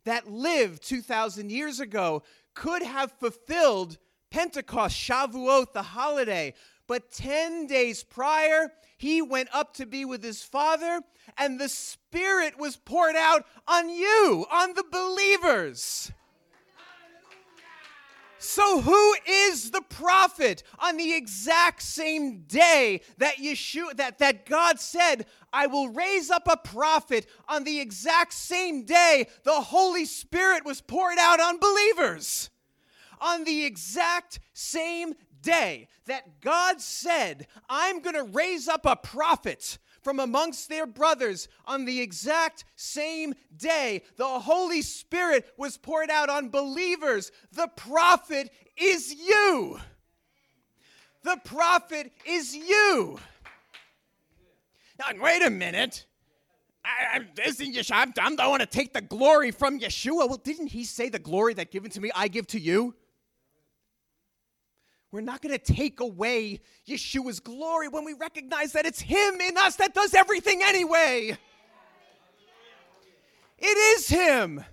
that 0.04 0.30
lived 0.30 0.82
2000 0.82 1.50
years 1.50 1.80
ago 1.80 2.22
could 2.54 2.82
have 2.82 3.12
fulfilled 3.12 3.96
pentecost 4.32 4.96
shavuot 4.96 5.72
the 5.72 5.82
holiday 5.82 6.54
but 6.86 7.10
10 7.12 7.66
days 7.66 8.02
prior 8.02 8.72
he 9.02 9.20
went 9.20 9.48
up 9.52 9.74
to 9.74 9.84
be 9.84 10.04
with 10.04 10.22
his 10.22 10.44
father, 10.44 11.00
and 11.36 11.58
the 11.58 11.68
Spirit 11.68 12.56
was 12.56 12.76
poured 12.76 13.16
out 13.16 13.44
on 13.66 13.88
you, 13.88 14.46
on 14.48 14.74
the 14.74 14.84
believers. 14.92 16.12
So, 18.38 18.80
who 18.80 19.14
is 19.26 19.72
the 19.72 19.82
prophet 19.82 20.62
on 20.78 20.96
the 20.98 21.14
exact 21.14 21.82
same 21.82 22.42
day 22.42 23.00
that 23.18 23.38
Yeshua, 23.38 23.96
that, 23.96 24.20
that 24.20 24.46
God 24.46 24.78
said, 24.78 25.26
I 25.52 25.66
will 25.66 25.88
raise 25.88 26.30
up 26.30 26.46
a 26.46 26.56
prophet 26.56 27.26
on 27.48 27.64
the 27.64 27.80
exact 27.80 28.32
same 28.32 28.84
day 28.84 29.26
the 29.42 29.62
Holy 29.62 30.04
Spirit 30.04 30.64
was 30.64 30.80
poured 30.80 31.18
out 31.18 31.40
on 31.40 31.58
believers? 31.58 32.50
On 33.22 33.44
the 33.44 33.64
exact 33.64 34.40
same 34.52 35.14
day 35.40 35.88
that 36.06 36.40
God 36.40 36.80
said, 36.80 37.46
I'm 37.70 38.02
going 38.02 38.16
to 38.16 38.24
raise 38.24 38.68
up 38.68 38.84
a 38.84 38.96
prophet 38.96 39.78
from 40.02 40.18
amongst 40.18 40.68
their 40.68 40.86
brothers 40.86 41.48
on 41.64 41.84
the 41.84 42.00
exact 42.00 42.64
same 42.74 43.34
day 43.56 44.02
the 44.16 44.26
Holy 44.26 44.82
Spirit 44.82 45.48
was 45.56 45.78
poured 45.78 46.10
out 46.10 46.28
on 46.28 46.48
believers. 46.48 47.30
The 47.52 47.68
prophet 47.76 48.50
is 48.76 49.14
you. 49.14 49.78
The 51.22 51.38
prophet 51.44 52.12
is 52.26 52.54
you. 52.54 53.18
Now, 54.98 55.22
wait 55.22 55.42
a 55.42 55.50
minute. 55.50 56.04
I, 56.84 57.16
am 57.16 57.28
this 57.36 57.60
and 57.60 57.72
Yeshua. 57.72 58.12
I'm 58.20 58.34
the 58.34 58.48
one 58.48 58.58
to 58.58 58.66
take 58.66 58.92
the 58.92 59.00
glory 59.00 59.52
from 59.52 59.78
Yeshua. 59.78 60.28
Well, 60.28 60.40
didn't 60.42 60.68
he 60.68 60.84
say 60.84 61.08
the 61.08 61.20
glory 61.20 61.54
that 61.54 61.70
given 61.70 61.92
to 61.92 62.00
me, 62.00 62.10
I 62.12 62.26
give 62.26 62.48
to 62.48 62.58
you? 62.58 62.94
We're 65.12 65.20
not 65.20 65.42
going 65.42 65.56
to 65.56 65.72
take 65.72 66.00
away 66.00 66.60
Yeshua's 66.88 67.38
glory 67.38 67.88
when 67.88 68.04
we 68.06 68.14
recognize 68.14 68.72
that 68.72 68.86
it's 68.86 69.00
Him 69.00 69.42
in 69.42 69.58
us 69.58 69.76
that 69.76 69.92
does 69.92 70.14
everything 70.14 70.62
anyway. 70.64 71.36
It 73.58 73.98
is 73.98 74.08
Him. 74.08 74.64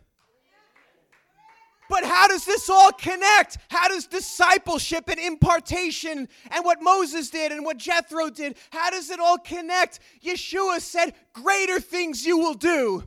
But 1.90 2.06
how 2.06 2.28
does 2.28 2.46
this 2.46 2.70
all 2.70 2.92
connect? 2.94 3.58
How 3.68 3.90
does 3.90 4.08
discipleship 4.08 5.10
and 5.10 5.20
impartation 5.20 6.30
and 6.52 6.64
what 6.64 6.82
Moses 6.82 7.30
did 7.30 7.52
and 7.52 7.66
what 7.66 7.78
Jethro 7.78 8.30
did, 8.30 8.56
how 8.70 8.92
does 8.92 9.10
it 9.10 9.20
all 9.20 9.40
connect? 9.40 10.00
Yeshua 10.24 10.80
said, 10.80 11.16
Greater 11.34 11.80
things 11.80 12.26
you 12.26 12.38
will 12.38 12.54
do 12.54 13.04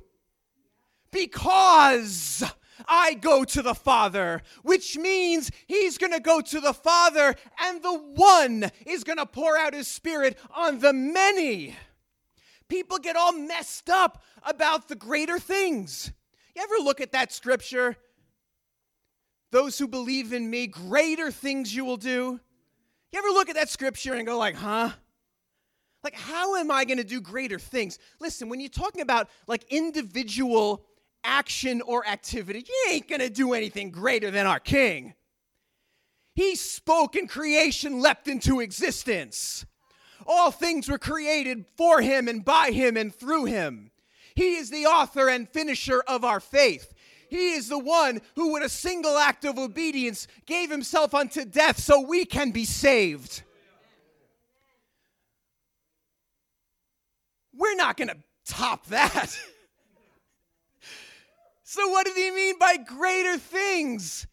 because 1.12 2.44
I 2.86 3.14
go 3.14 3.44
to 3.44 3.62
the 3.62 3.74
Father, 3.74 4.42
which 4.62 4.96
means 4.96 5.50
he's 5.66 5.98
going 5.98 6.12
to 6.12 6.20
go 6.20 6.40
to 6.40 6.60
the 6.60 6.74
Father 6.74 7.34
and 7.60 7.82
the 7.82 7.94
one 7.94 8.70
is 8.86 9.04
going 9.04 9.18
to 9.18 9.26
pour 9.26 9.56
out 9.56 9.74
his 9.74 9.88
Spirit 9.88 10.38
on 10.54 10.80
the 10.80 10.92
many. 10.92 11.76
People 12.68 12.98
get 12.98 13.16
all 13.16 13.32
messed 13.32 13.90
up 13.90 14.22
about 14.42 14.88
the 14.88 14.96
greater 14.96 15.38
things. 15.38 16.12
You 16.54 16.62
ever 16.62 16.84
look 16.84 17.00
at 17.00 17.12
that 17.12 17.32
scripture? 17.32 17.96
those 19.52 19.78
who 19.78 19.86
believe 19.86 20.32
in 20.32 20.50
me, 20.50 20.66
greater 20.66 21.30
things 21.30 21.74
you 21.74 21.84
will 21.84 21.98
do. 21.98 22.40
You 23.12 23.18
ever 23.18 23.28
look 23.28 23.48
at 23.50 23.54
that 23.54 23.68
scripture 23.68 24.14
and 24.14 24.26
go 24.26 24.38
like, 24.38 24.56
huh? 24.56 24.90
Like, 26.02 26.14
how 26.14 26.56
am 26.56 26.70
I 26.70 26.84
going 26.84 26.98
to 26.98 27.04
do 27.04 27.20
greater 27.20 27.58
things? 27.58 27.98
Listen, 28.18 28.48
when 28.48 28.58
you're 28.58 28.70
talking 28.70 29.02
about 29.02 29.28
like 29.46 29.64
individual 29.68 30.84
action 31.24 31.82
or 31.82 32.06
activity, 32.06 32.64
you 32.66 32.92
ain't 32.92 33.08
to 33.08 33.30
do 33.30 33.52
anything 33.52 33.90
greater 33.90 34.30
than 34.30 34.46
our 34.46 34.60
King. 34.60 35.14
He 36.34 36.56
spoke 36.56 37.14
and 37.14 37.28
creation 37.28 38.00
leapt 38.00 38.28
into 38.28 38.60
existence. 38.60 39.66
All 40.26 40.50
things 40.50 40.88
were 40.88 40.98
created 40.98 41.66
for 41.76 42.00
him 42.00 42.28
and 42.28 42.44
by 42.44 42.70
him 42.70 42.96
and 42.96 43.14
through 43.14 43.46
him. 43.46 43.90
He 44.34 44.54
is 44.56 44.70
the 44.70 44.86
author 44.86 45.28
and 45.28 45.48
finisher 45.48 46.02
of 46.06 46.24
our 46.24 46.40
faith. 46.40 46.94
He 47.28 47.52
is 47.52 47.68
the 47.68 47.78
one 47.78 48.20
who, 48.34 48.52
with 48.52 48.62
a 48.62 48.68
single 48.68 49.16
act 49.16 49.44
of 49.44 49.58
obedience, 49.58 50.26
gave 50.46 50.70
himself 50.70 51.14
unto 51.14 51.44
death 51.44 51.78
so 51.78 52.00
we 52.00 52.24
can 52.24 52.50
be 52.50 52.64
saved. 52.64 53.42
We're 57.54 57.76
not 57.76 57.96
going 57.96 58.08
to 58.08 58.16
top 58.46 58.86
that. 58.86 59.38
so, 61.72 61.88
what 61.88 62.04
did 62.04 62.18
he 62.18 62.30
mean 62.30 62.58
by 62.58 62.76
greater 62.76 63.38
things? 63.38 64.26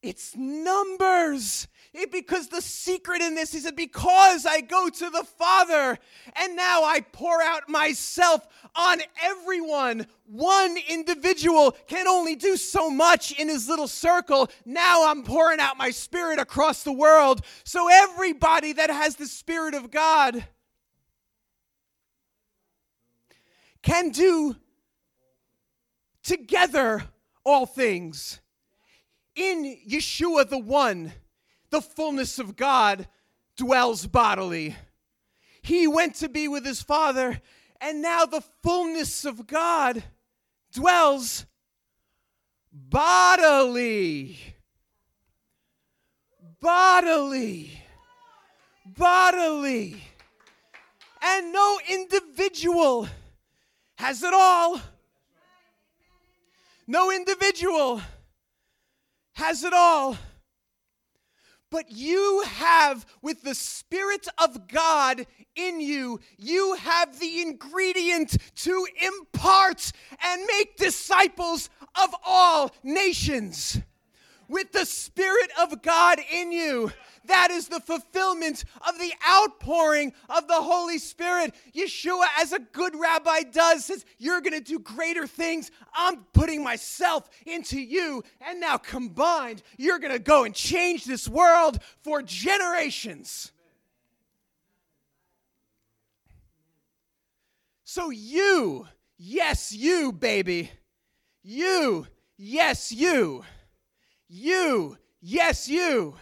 It's 0.00 0.34
numbers. 0.34 1.68
It, 1.92 2.10
because 2.10 2.48
the 2.48 2.62
secret 2.62 3.20
in 3.20 3.34
this 3.34 3.52
is 3.52 3.64
that 3.64 3.76
because 3.76 4.46
I 4.46 4.62
go 4.62 4.88
to 4.88 5.10
the 5.10 5.24
Father 5.24 5.98
and 6.34 6.56
now 6.56 6.82
I 6.82 7.00
pour 7.00 7.42
out 7.42 7.68
myself 7.68 8.48
on 8.74 9.02
everyone, 9.22 10.06
one 10.24 10.78
individual 10.88 11.72
can 11.86 12.08
only 12.08 12.34
do 12.34 12.56
so 12.56 12.88
much 12.88 13.38
in 13.38 13.50
his 13.50 13.68
little 13.68 13.86
circle. 13.86 14.48
Now 14.64 15.06
I'm 15.10 15.22
pouring 15.22 15.60
out 15.60 15.76
my 15.76 15.90
spirit 15.90 16.38
across 16.38 16.82
the 16.82 16.94
world. 16.94 17.44
So 17.62 17.90
everybody 17.92 18.72
that 18.72 18.88
has 18.88 19.16
the 19.16 19.26
Spirit 19.26 19.74
of 19.74 19.90
God 19.90 20.46
can 23.82 24.08
do 24.08 24.56
together 26.30 27.02
all 27.44 27.66
things. 27.66 28.38
In 29.34 29.76
Yeshua, 29.88 30.48
the 30.48 30.58
one 30.58 31.12
the 31.70 31.80
fullness 31.80 32.38
of 32.38 32.54
God 32.54 33.08
dwells 33.56 34.06
bodily. 34.06 34.76
He 35.60 35.88
went 35.88 36.14
to 36.16 36.28
be 36.28 36.46
with 36.46 36.64
his 36.64 36.82
Father, 36.82 37.40
and 37.80 38.00
now 38.00 38.26
the 38.26 38.42
fullness 38.62 39.24
of 39.24 39.48
God 39.48 40.04
dwells 40.72 41.46
bodily. 42.72 44.38
Bodily. 46.60 47.72
Bodily. 48.86 50.00
And 51.22 51.52
no 51.52 51.80
individual 51.88 53.08
has 53.96 54.22
it 54.22 54.32
all. 54.32 54.80
No 56.90 57.12
individual 57.12 58.02
has 59.34 59.62
it 59.62 59.72
all. 59.72 60.18
But 61.70 61.92
you 61.92 62.42
have, 62.44 63.06
with 63.22 63.44
the 63.44 63.54
Spirit 63.54 64.26
of 64.38 64.66
God 64.66 65.24
in 65.54 65.80
you, 65.80 66.18
you 66.36 66.74
have 66.74 67.20
the 67.20 67.42
ingredient 67.42 68.36
to 68.64 68.88
impart 69.00 69.92
and 70.20 70.44
make 70.46 70.76
disciples 70.78 71.70
of 71.94 72.12
all 72.26 72.72
nations. 72.82 73.80
With 74.50 74.72
the 74.72 74.84
Spirit 74.84 75.52
of 75.60 75.80
God 75.80 76.18
in 76.32 76.50
you, 76.50 76.90
that 77.26 77.52
is 77.52 77.68
the 77.68 77.78
fulfillment 77.78 78.64
of 78.88 78.98
the 78.98 79.12
outpouring 79.28 80.12
of 80.28 80.48
the 80.48 80.60
Holy 80.60 80.98
Spirit. 80.98 81.54
Yeshua, 81.72 82.24
as 82.36 82.52
a 82.52 82.58
good 82.58 82.96
rabbi 82.98 83.42
does, 83.42 83.84
says, 83.84 84.04
You're 84.18 84.40
going 84.40 84.54
to 84.54 84.60
do 84.60 84.80
greater 84.80 85.28
things. 85.28 85.70
I'm 85.94 86.24
putting 86.32 86.64
myself 86.64 87.30
into 87.46 87.80
you. 87.80 88.24
And 88.40 88.60
now 88.60 88.76
combined, 88.76 89.62
you're 89.78 90.00
going 90.00 90.14
to 90.14 90.18
go 90.18 90.42
and 90.42 90.52
change 90.52 91.04
this 91.04 91.28
world 91.28 91.78
for 92.02 92.20
generations. 92.20 93.52
So, 97.84 98.10
you, 98.10 98.88
yes, 99.16 99.72
you, 99.72 100.10
baby, 100.10 100.72
you, 101.44 102.08
yes, 102.36 102.90
you, 102.90 103.44
you, 104.30 104.96
yes, 105.20 105.68
you 105.68 106.14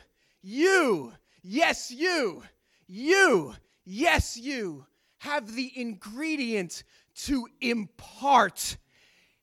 you, 0.42 1.12
yes, 1.42 1.90
you, 1.90 2.42
you, 2.86 3.54
yes, 3.84 4.36
you 4.36 4.86
have 5.18 5.54
the 5.54 5.72
ingredient 5.76 6.84
to 7.14 7.46
impart 7.60 8.76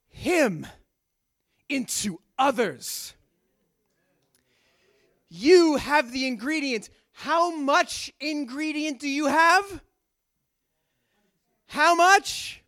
Him 0.07 0.65
into 1.69 2.19
others. 2.39 3.13
You 5.29 5.75
have 5.75 6.11
the 6.11 6.27
ingredient. 6.27 6.89
How 7.11 7.55
much 7.55 8.11
ingredient 8.19 8.99
do 8.99 9.09
you 9.09 9.27
have? 9.27 9.81
How 11.67 11.93
much? 11.95 12.63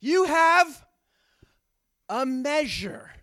You 0.00 0.24
have 0.24 0.86
a 2.08 2.24
measure 2.26 3.13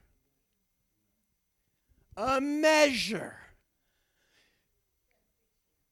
a 2.22 2.40
measure. 2.40 3.36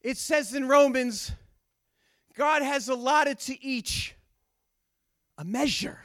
It 0.01 0.17
says 0.17 0.53
in 0.53 0.67
Romans, 0.67 1.31
God 2.35 2.61
has 2.61 2.87
allotted 2.87 3.39
to 3.41 3.63
each 3.63 4.15
a 5.37 5.43
measure. 5.43 5.99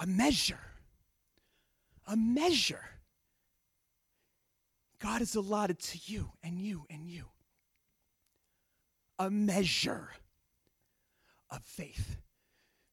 A 0.00 0.06
measure. 0.06 0.60
A 2.06 2.16
measure. 2.16 2.84
God 4.98 5.20
has 5.20 5.34
allotted 5.34 5.78
to 5.78 5.98
you 6.04 6.30
and 6.42 6.60
you 6.60 6.84
and 6.90 7.08
you 7.08 7.24
a 9.18 9.30
measure 9.30 10.10
of 11.50 11.62
faith. 11.62 12.16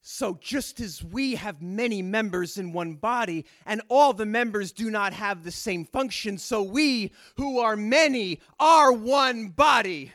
So, 0.08 0.38
just 0.40 0.82
as 0.82 1.04
we 1.04 1.34
have 1.34 1.64
many 1.64 2.04
members 2.04 2.60
in 2.60 2.74
one 2.74 2.94
body, 2.94 3.44
and 3.66 3.82
all 3.90 4.14
the 4.14 4.28
members 4.28 4.72
do 4.72 4.92
not 4.92 5.14
have 5.14 5.44
the 5.44 5.50
same 5.50 5.84
function, 5.84 6.38
so 6.38 6.62
we, 6.62 7.12
who 7.38 7.58
are 7.58 7.76
many, 7.76 8.40
are 8.60 8.92
one 8.92 9.48
body 9.48 10.14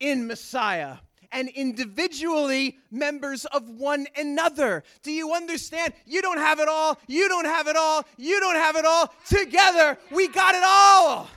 in 0.00 0.26
Messiah 0.26 0.96
and 1.30 1.50
individually 1.50 2.78
members 2.90 3.44
of 3.44 3.68
one 3.68 4.06
another. 4.16 4.82
Do 5.02 5.12
you 5.12 5.34
understand? 5.34 5.92
You 6.06 6.22
don't 6.22 6.38
have 6.38 6.58
it 6.58 6.68
all. 6.68 6.98
You 7.06 7.28
don't 7.28 7.44
have 7.44 7.68
it 7.68 7.76
all. 7.76 8.06
You 8.16 8.40
don't 8.40 8.56
have 8.56 8.76
it 8.76 8.86
all. 8.86 9.12
Together, 9.28 9.98
we 10.12 10.28
got 10.28 10.54
it 10.54 10.64
all. 10.64 11.28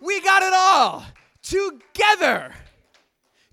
We 0.00 0.22
got 0.22 0.42
it 0.42 0.54
all. 0.54 1.04
Together. 1.42 2.54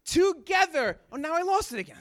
Together. 0.05 0.99
Oh, 1.11 1.17
now 1.17 1.33
I 1.33 1.41
lost 1.41 1.73
it 1.73 1.79
again. 1.79 1.97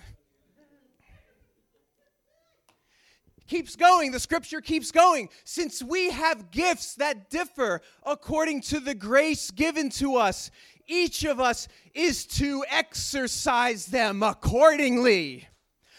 Keeps 3.50 3.74
going. 3.74 4.12
The 4.12 4.20
scripture 4.20 4.60
keeps 4.60 4.92
going. 4.92 5.28
Since 5.44 5.82
we 5.82 6.10
have 6.10 6.50
gifts 6.52 6.94
that 6.94 7.28
differ 7.28 7.82
according 8.06 8.62
to 8.62 8.80
the 8.80 8.94
grace 8.94 9.50
given 9.50 9.90
to 9.90 10.16
us, 10.16 10.50
each 10.86 11.24
of 11.24 11.40
us 11.40 11.68
is 11.92 12.24
to 12.26 12.64
exercise 12.70 13.86
them 13.86 14.22
accordingly. 14.22 15.48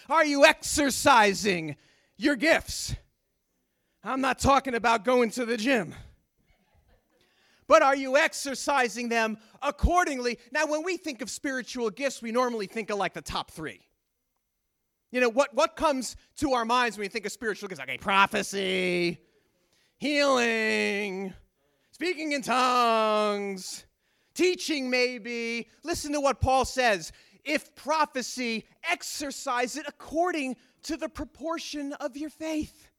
Are 0.09 0.25
you 0.25 0.45
exercising 0.45 1.75
your 2.17 2.37
gifts? 2.37 2.95
I'm 4.03 4.21
not 4.21 4.39
talking 4.39 4.73
about 4.73 5.03
going 5.03 5.29
to 5.31 5.45
the 5.45 5.57
gym. 5.57 5.93
But 7.67 7.81
are 7.81 7.95
you 7.95 8.17
exercising 8.17 9.09
them 9.09 9.37
accordingly? 9.61 10.39
Now, 10.51 10.65
when 10.67 10.83
we 10.83 10.97
think 10.97 11.21
of 11.21 11.29
spiritual 11.29 11.89
gifts, 11.89 12.21
we 12.21 12.31
normally 12.31 12.67
think 12.67 12.89
of 12.89 12.97
like 12.97 13.13
the 13.13 13.21
top 13.21 13.51
three. 13.51 13.81
You 15.11 15.19
know, 15.19 15.29
what, 15.29 15.53
what 15.53 15.75
comes 15.75 16.15
to 16.37 16.53
our 16.53 16.63
minds 16.63 16.97
when 16.97 17.03
we 17.03 17.09
think 17.09 17.25
of 17.25 17.31
spiritual 17.31 17.67
gifts? 17.67 17.81
Okay, 17.81 17.97
prophecy, 17.97 19.19
healing, 19.97 21.33
speaking 21.91 22.31
in 22.31 22.41
tongues, 22.41 23.85
teaching, 24.33 24.89
maybe. 24.89 25.67
Listen 25.83 26.13
to 26.13 26.21
what 26.21 26.39
Paul 26.39 26.63
says. 26.63 27.11
If 27.43 27.75
prophecy, 27.75 28.65
exercise 28.89 29.75
it 29.75 29.85
according 29.87 30.55
to 30.83 30.95
the 30.95 31.09
proportion 31.09 31.93
of 31.93 32.15
your 32.15 32.29
faith. 32.29 32.89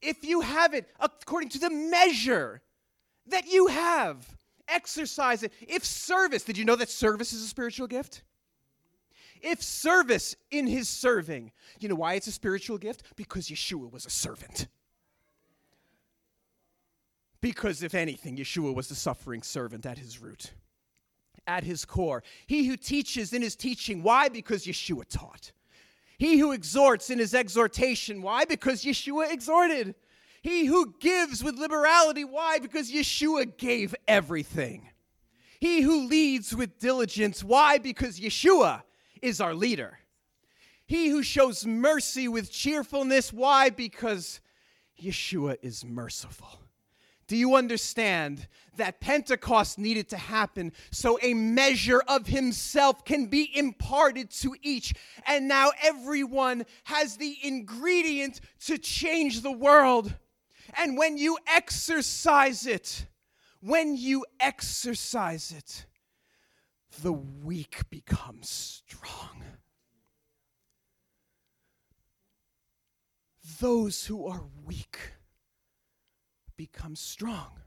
If 0.00 0.24
you 0.24 0.40
have 0.40 0.74
it 0.74 0.88
according 0.98 1.50
to 1.50 1.58
the 1.58 1.70
measure 1.70 2.62
that 3.26 3.46
you 3.46 3.66
have, 3.68 4.26
exercise 4.68 5.42
it. 5.42 5.52
If 5.60 5.84
service, 5.84 6.42
did 6.42 6.56
you 6.56 6.64
know 6.64 6.76
that 6.76 6.88
service 6.88 7.32
is 7.32 7.42
a 7.42 7.46
spiritual 7.46 7.86
gift? 7.86 8.22
If 9.42 9.62
service 9.62 10.36
in 10.50 10.66
his 10.66 10.88
serving, 10.88 11.52
you 11.80 11.88
know 11.88 11.96
why 11.96 12.14
it's 12.14 12.28
a 12.28 12.32
spiritual 12.32 12.78
gift? 12.78 13.02
Because 13.16 13.48
Yeshua 13.48 13.90
was 13.90 14.06
a 14.06 14.10
servant. 14.10 14.68
Because 17.40 17.82
if 17.82 17.94
anything, 17.94 18.36
Yeshua 18.36 18.72
was 18.72 18.88
the 18.88 18.94
suffering 18.94 19.42
servant 19.42 19.84
at 19.84 19.98
his 19.98 20.22
root, 20.22 20.52
at 21.48 21.64
his 21.64 21.84
core. 21.84 22.22
He 22.46 22.66
who 22.66 22.76
teaches 22.76 23.32
in 23.32 23.42
his 23.42 23.56
teaching, 23.56 24.04
why? 24.04 24.28
Because 24.28 24.64
Yeshua 24.64 25.08
taught. 25.08 25.50
He 26.18 26.38
who 26.38 26.52
exhorts 26.52 27.10
in 27.10 27.18
his 27.18 27.34
exhortation, 27.34 28.22
why? 28.22 28.44
Because 28.44 28.84
Yeshua 28.84 29.32
exhorted. 29.32 29.96
He 30.40 30.66
who 30.66 30.94
gives 31.00 31.42
with 31.42 31.58
liberality, 31.58 32.24
why? 32.24 32.60
Because 32.60 32.92
Yeshua 32.92 33.56
gave 33.56 33.92
everything. 34.06 34.88
He 35.58 35.80
who 35.80 36.06
leads 36.06 36.54
with 36.54 36.78
diligence, 36.78 37.42
why? 37.42 37.78
Because 37.78 38.20
Yeshua 38.20 38.82
is 39.22 39.40
our 39.40 39.54
leader. 39.54 39.98
He 40.84 41.08
who 41.08 41.22
shows 41.22 41.64
mercy 41.64 42.28
with 42.28 42.52
cheerfulness, 42.52 43.32
why? 43.32 43.70
Because 43.70 44.40
Yeshua 45.00 45.56
is 45.62 45.84
merciful. 45.84 46.58
Do 47.28 47.36
you 47.36 47.54
understand 47.54 48.46
that 48.76 49.00
Pentecost 49.00 49.78
needed 49.78 50.08
to 50.10 50.18
happen 50.18 50.72
so 50.90 51.18
a 51.22 51.32
measure 51.32 52.02
of 52.08 52.26
himself 52.26 53.04
can 53.04 53.26
be 53.26 53.50
imparted 53.56 54.30
to 54.42 54.54
each? 54.60 54.92
And 55.26 55.48
now 55.48 55.70
everyone 55.82 56.66
has 56.84 57.16
the 57.16 57.38
ingredient 57.42 58.40
to 58.66 58.76
change 58.76 59.40
the 59.40 59.52
world. 59.52 60.14
And 60.76 60.98
when 60.98 61.16
you 61.16 61.38
exercise 61.46 62.66
it, 62.66 63.06
when 63.60 63.96
you 63.96 64.26
exercise 64.40 65.52
it, 65.56 65.86
the 67.00 67.12
weak 67.12 67.82
become 67.90 68.38
strong. 68.42 69.42
Those 73.60 74.06
who 74.06 74.26
are 74.26 74.44
weak 74.64 74.98
become 76.56 76.96
strong. 76.96 77.60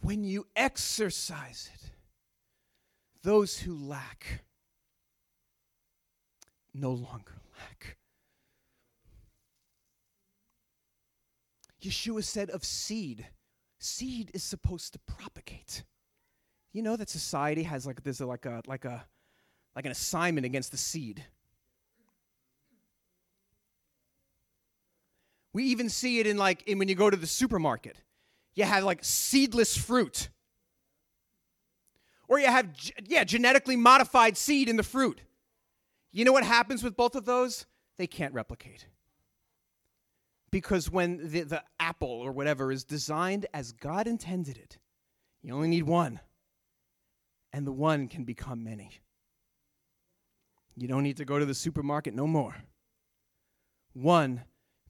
When 0.00 0.24
you 0.24 0.46
exercise 0.56 1.70
it, 1.74 1.90
those 3.22 3.58
who 3.58 3.74
lack 3.74 4.44
no 6.72 6.90
longer 6.90 7.40
lack. 7.58 7.96
Yeshua 11.82 12.24
said 12.24 12.50
of 12.50 12.64
seed, 12.64 13.26
seed 13.78 14.30
is 14.34 14.42
supposed 14.42 14.92
to 14.94 14.98
propagate. 15.00 15.84
You 16.74 16.82
know 16.82 16.96
that 16.96 17.08
society 17.08 17.62
has 17.62 17.86
like 17.86 18.02
there's 18.02 18.20
a, 18.20 18.26
like 18.26 18.46
a 18.46 18.60
like 18.66 18.84
a 18.84 19.06
like 19.76 19.86
an 19.86 19.92
assignment 19.92 20.44
against 20.44 20.72
the 20.72 20.76
seed. 20.76 21.24
We 25.52 25.64
even 25.66 25.88
see 25.88 26.18
it 26.18 26.26
in 26.26 26.36
like 26.36 26.64
in 26.66 26.78
when 26.78 26.88
you 26.88 26.96
go 26.96 27.08
to 27.08 27.16
the 27.16 27.28
supermarket. 27.28 28.02
You 28.56 28.64
have 28.64 28.82
like 28.82 29.04
seedless 29.04 29.76
fruit. 29.76 30.28
Or 32.26 32.40
you 32.40 32.46
have 32.46 32.68
yeah, 33.06 33.22
genetically 33.22 33.76
modified 33.76 34.36
seed 34.36 34.68
in 34.68 34.76
the 34.76 34.82
fruit. 34.82 35.20
You 36.10 36.24
know 36.24 36.32
what 36.32 36.44
happens 36.44 36.82
with 36.82 36.96
both 36.96 37.14
of 37.14 37.24
those? 37.24 37.66
They 37.98 38.08
can't 38.08 38.34
replicate. 38.34 38.88
Because 40.50 40.90
when 40.90 41.30
the, 41.30 41.42
the 41.42 41.62
apple 41.78 42.08
or 42.08 42.32
whatever 42.32 42.72
is 42.72 42.82
designed 42.82 43.46
as 43.54 43.70
God 43.70 44.08
intended 44.08 44.56
it, 44.56 44.78
you 45.40 45.54
only 45.54 45.68
need 45.68 45.84
one. 45.84 46.18
And 47.54 47.64
the 47.64 47.72
one 47.72 48.08
can 48.08 48.24
become 48.24 48.64
many. 48.64 48.90
You 50.76 50.88
don't 50.88 51.04
need 51.04 51.18
to 51.18 51.24
go 51.24 51.38
to 51.38 51.46
the 51.46 51.54
supermarket 51.54 52.12
no 52.12 52.26
more. 52.26 52.56
One 53.92 54.42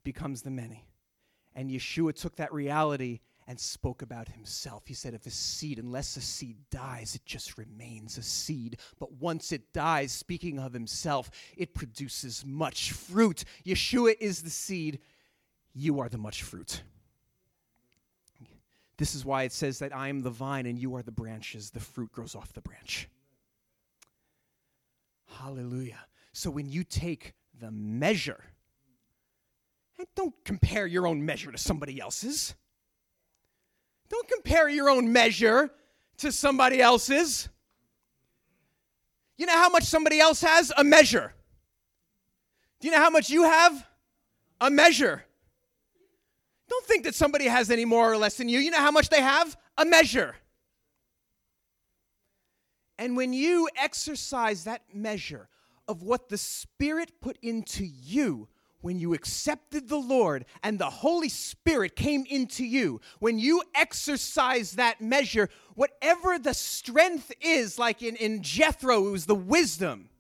becomes 0.02 0.40
the 0.40 0.50
many. 0.50 0.86
And 1.54 1.70
Yeshua 1.70 2.14
took 2.14 2.36
that 2.36 2.54
reality 2.54 3.20
and 3.46 3.60
spoke 3.60 4.00
about 4.00 4.28
himself. 4.28 4.84
He 4.86 4.94
said, 4.94 5.12
If 5.12 5.26
a 5.26 5.30
seed, 5.30 5.78
unless 5.78 6.16
a 6.16 6.22
seed 6.22 6.56
dies, 6.70 7.14
it 7.14 7.26
just 7.26 7.58
remains 7.58 8.16
a 8.16 8.22
seed. 8.22 8.78
But 8.98 9.12
once 9.12 9.52
it 9.52 9.74
dies, 9.74 10.10
speaking 10.10 10.58
of 10.58 10.72
himself, 10.72 11.30
it 11.58 11.74
produces 11.74 12.46
much 12.46 12.92
fruit. 12.92 13.44
Yeshua 13.66 14.14
is 14.18 14.40
the 14.40 14.48
seed, 14.48 15.00
you 15.74 16.00
are 16.00 16.08
the 16.08 16.16
much 16.16 16.42
fruit. 16.42 16.82
This 19.04 19.14
is 19.14 19.22
why 19.22 19.42
it 19.42 19.52
says 19.52 19.80
that 19.80 19.94
I 19.94 20.08
am 20.08 20.22
the 20.22 20.30
vine 20.30 20.64
and 20.64 20.78
you 20.78 20.94
are 20.94 21.02
the 21.02 21.12
branches. 21.12 21.68
The 21.68 21.78
fruit 21.78 22.10
grows 22.10 22.34
off 22.34 22.54
the 22.54 22.62
branch. 22.62 23.06
Hallelujah. 25.26 26.06
So 26.32 26.48
when 26.48 26.70
you 26.70 26.84
take 26.84 27.34
the 27.60 27.70
measure, 27.70 28.42
and 29.98 30.06
don't 30.16 30.32
compare 30.46 30.86
your 30.86 31.06
own 31.06 31.22
measure 31.22 31.52
to 31.52 31.58
somebody 31.58 32.00
else's. 32.00 32.54
Don't 34.08 34.26
compare 34.26 34.70
your 34.70 34.88
own 34.88 35.12
measure 35.12 35.70
to 36.16 36.32
somebody 36.32 36.80
else's. 36.80 37.50
You 39.36 39.44
know 39.44 39.52
how 39.52 39.68
much 39.68 39.84
somebody 39.84 40.18
else 40.18 40.40
has? 40.40 40.72
A 40.78 40.82
measure. 40.82 41.34
Do 42.80 42.88
you 42.88 42.94
know 42.94 43.02
how 43.02 43.10
much 43.10 43.28
you 43.28 43.42
have? 43.42 43.86
A 44.62 44.70
measure. 44.70 45.26
Don't 46.68 46.86
think 46.86 47.04
that 47.04 47.14
somebody 47.14 47.46
has 47.46 47.70
any 47.70 47.84
more 47.84 48.10
or 48.10 48.16
less 48.16 48.36
than 48.36 48.48
you. 48.48 48.58
You 48.58 48.70
know 48.70 48.78
how 48.78 48.90
much 48.90 49.08
they 49.08 49.20
have? 49.20 49.56
A 49.76 49.84
measure. 49.84 50.34
And 52.98 53.16
when 53.16 53.32
you 53.32 53.68
exercise 53.76 54.64
that 54.64 54.82
measure 54.92 55.48
of 55.88 56.02
what 56.02 56.28
the 56.28 56.38
Spirit 56.38 57.20
put 57.20 57.38
into 57.42 57.84
you, 57.84 58.48
when 58.80 58.98
you 58.98 59.14
accepted 59.14 59.88
the 59.88 59.96
Lord 59.96 60.44
and 60.62 60.78
the 60.78 60.90
Holy 60.90 61.30
Spirit 61.30 61.96
came 61.96 62.24
into 62.28 62.64
you, 62.64 63.00
when 63.18 63.38
you 63.38 63.62
exercise 63.74 64.72
that 64.72 65.00
measure, 65.00 65.48
whatever 65.74 66.38
the 66.38 66.54
strength 66.54 67.32
is, 67.40 67.78
like 67.78 68.02
in, 68.02 68.14
in 68.16 68.42
Jethro, 68.42 69.08
it 69.08 69.10
was 69.10 69.26
the 69.26 69.34
wisdom. 69.34 70.10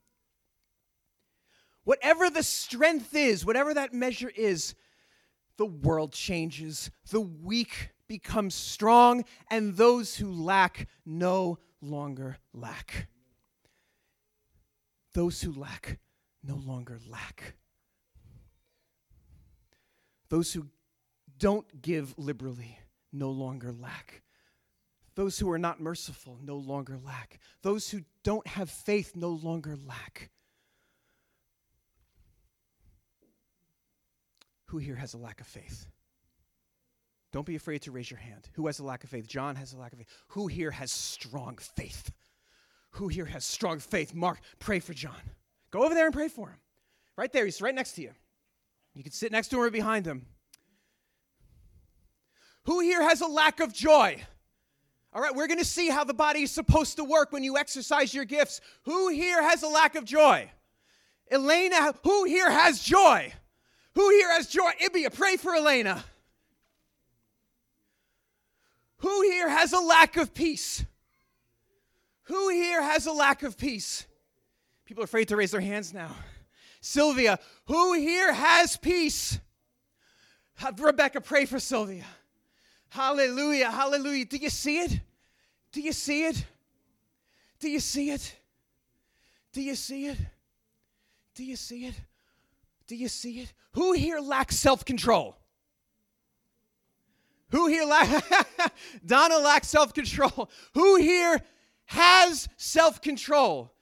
Whatever 1.84 2.30
the 2.30 2.42
strength 2.42 3.14
is, 3.14 3.44
whatever 3.44 3.74
that 3.74 3.92
measure 3.92 4.32
is, 4.34 4.74
the 5.56 5.66
world 5.66 6.12
changes. 6.12 6.90
The 7.10 7.20
weak 7.20 7.90
become 8.08 8.50
strong, 8.50 9.24
and 9.50 9.76
those 9.76 10.16
who 10.16 10.30
lack 10.30 10.88
no 11.04 11.58
longer 11.80 12.38
lack. 12.52 13.08
Those 15.12 15.40
who 15.42 15.52
lack 15.52 15.98
no 16.42 16.56
longer 16.56 16.98
lack. 17.08 17.54
Those 20.28 20.52
who 20.52 20.66
don't 21.38 21.82
give 21.82 22.18
liberally 22.18 22.78
no 23.12 23.30
longer 23.30 23.72
lack. 23.72 24.22
Those 25.14 25.38
who 25.38 25.50
are 25.50 25.58
not 25.58 25.80
merciful 25.80 26.38
no 26.42 26.56
longer 26.56 26.98
lack. 26.98 27.38
Those 27.62 27.90
who 27.90 28.00
don't 28.24 28.46
have 28.48 28.68
faith 28.68 29.14
no 29.14 29.30
longer 29.30 29.76
lack. 29.86 30.30
Who 34.74 34.80
here 34.80 34.96
has 34.96 35.14
a 35.14 35.18
lack 35.18 35.40
of 35.40 35.46
faith? 35.46 35.86
Don't 37.30 37.46
be 37.46 37.54
afraid 37.54 37.82
to 37.82 37.92
raise 37.92 38.10
your 38.10 38.18
hand. 38.18 38.48
Who 38.54 38.66
has 38.66 38.80
a 38.80 38.84
lack 38.84 39.04
of 39.04 39.10
faith? 39.10 39.28
John 39.28 39.54
has 39.54 39.72
a 39.72 39.76
lack 39.76 39.92
of 39.92 39.98
faith. 39.98 40.08
Who 40.30 40.48
here 40.48 40.72
has 40.72 40.90
strong 40.90 41.58
faith? 41.58 42.10
Who 42.94 43.06
here 43.06 43.26
has 43.26 43.44
strong 43.44 43.78
faith? 43.78 44.14
Mark, 44.14 44.40
pray 44.58 44.80
for 44.80 44.92
John. 44.92 45.20
Go 45.70 45.84
over 45.84 45.94
there 45.94 46.06
and 46.06 46.12
pray 46.12 46.26
for 46.26 46.48
him. 46.48 46.58
Right 47.16 47.32
there, 47.32 47.44
he's 47.44 47.62
right 47.62 47.72
next 47.72 47.92
to 47.92 48.02
you. 48.02 48.10
You 48.94 49.04
can 49.04 49.12
sit 49.12 49.30
next 49.30 49.46
to 49.50 49.58
him 49.58 49.62
or 49.62 49.70
behind 49.70 50.08
him. 50.08 50.26
Who 52.64 52.80
here 52.80 53.00
has 53.00 53.20
a 53.20 53.28
lack 53.28 53.60
of 53.60 53.72
joy? 53.72 54.24
All 55.12 55.22
right, 55.22 55.36
we're 55.36 55.46
going 55.46 55.60
to 55.60 55.64
see 55.64 55.88
how 55.88 56.02
the 56.02 56.14
body 56.14 56.42
is 56.42 56.50
supposed 56.50 56.96
to 56.96 57.04
work 57.04 57.30
when 57.30 57.44
you 57.44 57.56
exercise 57.56 58.12
your 58.12 58.24
gifts. 58.24 58.60
Who 58.86 59.08
here 59.10 59.40
has 59.40 59.62
a 59.62 59.68
lack 59.68 59.94
of 59.94 60.04
joy? 60.04 60.50
Elena, 61.30 61.94
who 62.02 62.24
here 62.24 62.50
has 62.50 62.82
joy? 62.82 63.32
Who 63.94 64.10
here 64.10 64.32
has 64.32 64.48
joy? 64.48 64.70
Ibia, 64.82 65.14
pray 65.14 65.36
for 65.36 65.54
Elena. 65.54 66.04
Who 68.98 69.22
here 69.22 69.48
has 69.48 69.72
a 69.72 69.80
lack 69.80 70.16
of 70.16 70.34
peace? 70.34 70.84
Who 72.24 72.48
here 72.48 72.82
has 72.82 73.06
a 73.06 73.12
lack 73.12 73.42
of 73.42 73.56
peace? 73.56 74.06
People 74.84 75.02
are 75.02 75.04
afraid 75.04 75.28
to 75.28 75.36
raise 75.36 75.50
their 75.50 75.60
hands 75.60 75.92
now. 75.92 76.10
Sylvia, 76.80 77.38
who 77.66 77.94
here 77.94 78.32
has 78.32 78.76
peace? 78.76 79.38
Rebecca, 80.78 81.20
pray 81.20 81.44
for 81.44 81.58
Sylvia. 81.58 82.04
Hallelujah, 82.88 83.70
hallelujah. 83.70 84.24
Do 84.24 84.36
you 84.36 84.50
see 84.50 84.80
it? 84.80 85.00
Do 85.72 85.80
you 85.80 85.92
see 85.92 86.24
it? 86.24 86.44
Do 87.58 87.68
you 87.68 87.80
see 87.80 88.10
it? 88.10 88.36
Do 89.52 89.62
you 89.62 89.74
see 89.74 90.06
it? 90.06 90.18
Do 91.34 91.44
you 91.44 91.56
see 91.56 91.86
it? 91.86 91.94
Do 92.86 92.96
you 92.96 93.08
see 93.08 93.40
it? 93.40 93.52
Who 93.72 93.92
here 93.92 94.20
lacks 94.20 94.56
self 94.56 94.84
control? 94.84 95.36
Who 97.50 97.68
here 97.68 97.84
lacks, 97.84 98.28
Donna 99.06 99.38
lacks 99.38 99.68
self 99.68 99.94
control. 99.94 100.50
Who 100.74 100.96
here 100.96 101.40
has 101.86 102.48
self 102.56 103.00
control? 103.00 103.72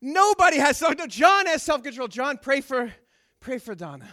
Nobody 0.00 0.58
has 0.58 0.76
self 0.76 0.90
control. 0.90 1.08
John 1.08 1.46
has 1.46 1.62
self 1.62 1.82
control. 1.82 2.08
John, 2.08 2.38
pray 2.38 2.60
for, 2.60 2.92
pray 3.40 3.58
for 3.58 3.74
Donna. 3.74 4.08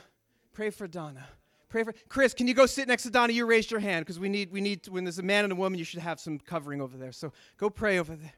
Pray 0.54 0.70
for 0.70 0.88
Donna. 0.88 1.28
Pray 1.68 1.84
for 1.84 1.94
Chris. 2.08 2.36
Can 2.36 2.48
you 2.48 2.54
go 2.54 2.68
sit 2.68 2.88
next 2.88 3.04
to 3.04 3.10
Donna? 3.10 3.34
You 3.34 3.48
raised 3.48 3.72
your 3.72 3.80
hand 3.80 4.06
because 4.06 4.20
we 4.20 4.30
need 4.30 4.52
we 4.52 4.62
need 4.62 4.88
when 4.88 5.04
there's 5.04 5.18
a 5.18 5.24
man 5.24 5.44
and 5.44 5.52
a 5.52 5.56
woman, 5.56 5.80
you 5.80 5.86
should 5.86 6.02
have 6.02 6.20
some 6.20 6.38
covering 6.38 6.80
over 6.80 6.96
there. 6.96 7.12
So 7.12 7.34
go 7.58 7.70
pray 7.72 7.98
over 7.98 8.16
there. 8.16 8.34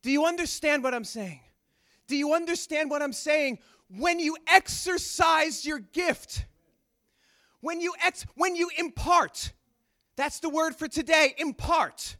Do 0.00 0.10
you 0.10 0.24
understand 0.24 0.82
what 0.82 0.94
I'm 0.94 1.04
saying? 1.04 1.40
Do 2.10 2.16
you 2.16 2.34
understand 2.34 2.90
what 2.90 3.02
I'm 3.02 3.12
saying? 3.12 3.60
When 3.88 4.18
you 4.18 4.36
exercise 4.48 5.64
your 5.64 5.78
gift, 5.78 6.44
when 7.60 7.80
you 7.80 7.94
ex- 8.04 8.26
when 8.34 8.56
you 8.56 8.68
impart, 8.76 9.52
that's 10.16 10.40
the 10.40 10.48
word 10.48 10.74
for 10.74 10.88
today, 10.88 11.36
impart. 11.38 12.16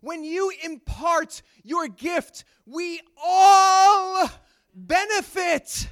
When 0.00 0.24
you 0.24 0.50
impart 0.64 1.42
your 1.62 1.88
gift, 1.88 2.44
we 2.64 3.02
all 3.22 4.30
benefit. 4.74 5.88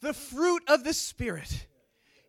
The 0.00 0.12
fruit 0.12 0.64
of 0.66 0.82
the 0.82 0.92
Spirit 0.92 1.68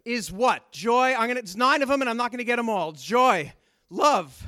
is 0.05 0.31
what? 0.31 0.71
Joy. 0.71 1.15
I'm 1.17 1.27
gonna. 1.27 1.39
It's 1.39 1.55
nine 1.55 1.81
of 1.81 1.89
them, 1.89 2.01
and 2.01 2.09
I'm 2.11 2.17
not 2.17 2.29
gonna 2.29 2.43
get 2.43 2.57
them 2.57 2.69
all. 2.69 2.91
Joy, 2.91 3.53
love, 3.89 4.47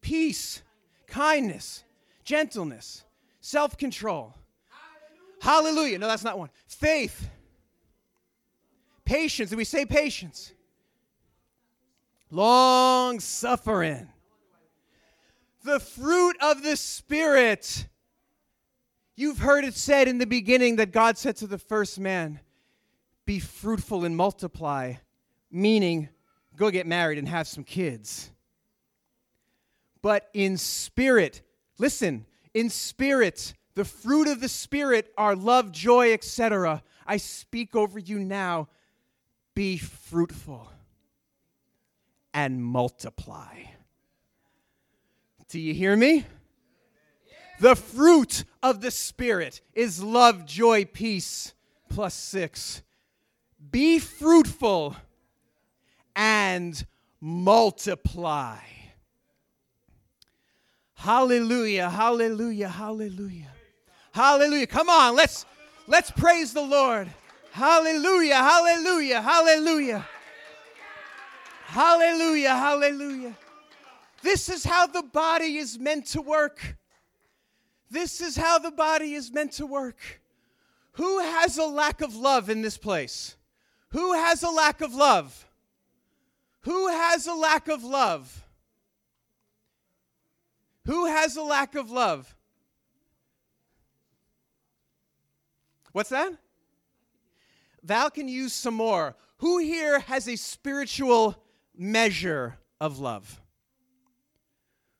peace, 0.00 0.62
kindness, 1.08 1.82
gentleness, 2.28 3.04
self-control. 3.40 4.34
Hallelujah. 5.40 5.72
Hallelujah. 5.72 5.98
No, 5.98 6.06
that's 6.06 6.24
not 6.24 6.38
one. 6.38 6.50
Faith, 6.66 7.28
patience. 9.04 9.50
Did 9.50 9.56
we 9.56 9.64
say 9.64 9.86
patience? 9.86 10.52
Long 12.30 13.20
suffering. 13.20 14.08
The 15.64 15.80
fruit 15.80 16.36
of 16.40 16.62
the 16.62 16.76
Spirit 16.76 17.86
You've 19.18 19.40
heard 19.40 19.64
it 19.64 19.74
said 19.74 20.06
in 20.06 20.18
the 20.18 20.28
beginning 20.28 20.76
that 20.76 20.92
God 20.92 21.18
said 21.18 21.34
to 21.38 21.48
the 21.48 21.58
first 21.58 21.98
man, 21.98 22.38
Be 23.26 23.40
fruitful 23.40 24.04
and 24.04 24.16
multiply, 24.16 24.94
meaning 25.50 26.08
go 26.54 26.70
get 26.70 26.86
married 26.86 27.18
and 27.18 27.28
have 27.28 27.48
some 27.48 27.64
kids. 27.64 28.30
But 30.02 30.28
in 30.34 30.56
spirit, 30.56 31.42
listen, 31.78 32.26
in 32.54 32.70
spirit, 32.70 33.54
the 33.78 33.84
fruit 33.84 34.26
of 34.26 34.40
the 34.40 34.48
Spirit 34.48 35.12
are 35.16 35.36
love, 35.36 35.70
joy, 35.70 36.12
etc. 36.12 36.82
I 37.06 37.16
speak 37.16 37.76
over 37.76 38.00
you 38.00 38.18
now 38.18 38.66
be 39.54 39.78
fruitful 39.78 40.68
and 42.34 42.60
multiply. 42.60 43.54
Do 45.48 45.60
you 45.60 45.74
hear 45.74 45.96
me? 45.96 46.26
The 47.60 47.76
fruit 47.76 48.44
of 48.64 48.80
the 48.80 48.90
Spirit 48.90 49.60
is 49.74 50.02
love, 50.02 50.44
joy, 50.44 50.84
peace, 50.84 51.54
plus 51.88 52.14
six. 52.14 52.82
Be 53.70 54.00
fruitful 54.00 54.96
and 56.16 56.84
multiply. 57.20 58.58
Hallelujah, 60.98 61.88
hallelujah, 61.88 62.68
hallelujah. 62.68 63.52
Hallelujah. 64.10 64.66
Come 64.66 64.88
on, 64.90 65.14
let's 65.14 65.46
let's 65.86 66.10
praise 66.10 66.52
the 66.52 66.60
Lord. 66.60 67.08
Hallelujah, 67.52 68.34
hallelujah, 68.34 69.22
hallelujah. 69.22 70.08
Hallelujah, 71.66 72.50
hallelujah. 72.50 73.36
This 74.22 74.48
is 74.48 74.64
how 74.64 74.88
the 74.88 75.04
body 75.04 75.58
is 75.58 75.78
meant 75.78 76.06
to 76.06 76.20
work. 76.20 76.76
This 77.88 78.20
is 78.20 78.36
how 78.36 78.58
the 78.58 78.72
body 78.72 79.14
is 79.14 79.32
meant 79.32 79.52
to 79.52 79.66
work. 79.66 80.20
Who 80.94 81.20
has 81.20 81.58
a 81.58 81.66
lack 81.66 82.00
of 82.00 82.16
love 82.16 82.50
in 82.50 82.60
this 82.60 82.76
place? 82.76 83.36
Who 83.90 84.14
has 84.14 84.42
a 84.42 84.50
lack 84.50 84.80
of 84.80 84.92
love? 84.96 85.46
Who 86.62 86.88
has 86.88 87.28
a 87.28 87.34
lack 87.34 87.68
of 87.68 87.84
love? 87.84 88.44
Who 90.88 91.04
has 91.04 91.36
a 91.36 91.42
lack 91.42 91.74
of 91.74 91.90
love? 91.90 92.34
What's 95.92 96.08
that? 96.08 96.32
Val 97.82 98.08
can 98.08 98.26
use 98.26 98.54
some 98.54 98.72
more. 98.72 99.14
Who 99.36 99.58
here 99.58 100.00
has 100.00 100.26
a 100.26 100.36
spiritual 100.36 101.36
measure 101.76 102.56
of 102.80 103.00
love? 103.00 103.38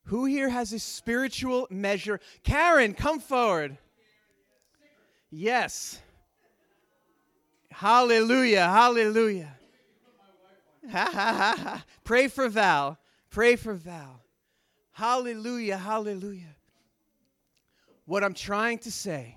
Who 0.04 0.26
here 0.26 0.50
has 0.50 0.74
a 0.74 0.78
spiritual 0.78 1.66
measure? 1.70 2.20
Karen, 2.42 2.92
come 2.92 3.18
forward. 3.18 3.78
Yes. 5.30 5.98
Hallelujah, 7.70 8.66
hallelujah. 8.66 9.56
Ha 10.90 11.10
ha 11.10 11.32
ha 11.32 11.54
ha. 11.56 11.84
Pray 12.04 12.28
for 12.28 12.46
Val. 12.50 12.98
Pray 13.30 13.56
for 13.56 13.72
Val. 13.72 14.20
Hallelujah, 14.98 15.76
hallelujah. 15.76 16.56
What 18.04 18.24
I'm 18.24 18.34
trying 18.34 18.78
to 18.78 18.90
say, 18.90 19.36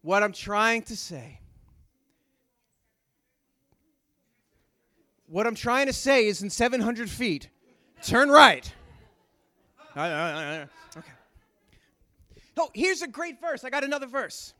what 0.00 0.22
I'm 0.22 0.32
trying 0.32 0.80
to 0.84 0.96
say, 0.96 1.40
what 5.26 5.46
I'm 5.46 5.54
trying 5.54 5.88
to 5.88 5.92
say 5.92 6.26
is 6.26 6.42
in 6.42 6.48
700 6.48 7.10
feet, 7.10 7.50
Turn 8.02 8.30
right. 8.30 8.72
Okay. 10.96 11.12
Oh, 12.56 12.70
here's 12.72 13.02
a 13.02 13.08
great 13.08 13.42
verse. 13.42 13.62
I 13.62 13.68
got 13.68 13.84
another 13.84 14.06
verse. 14.06 14.54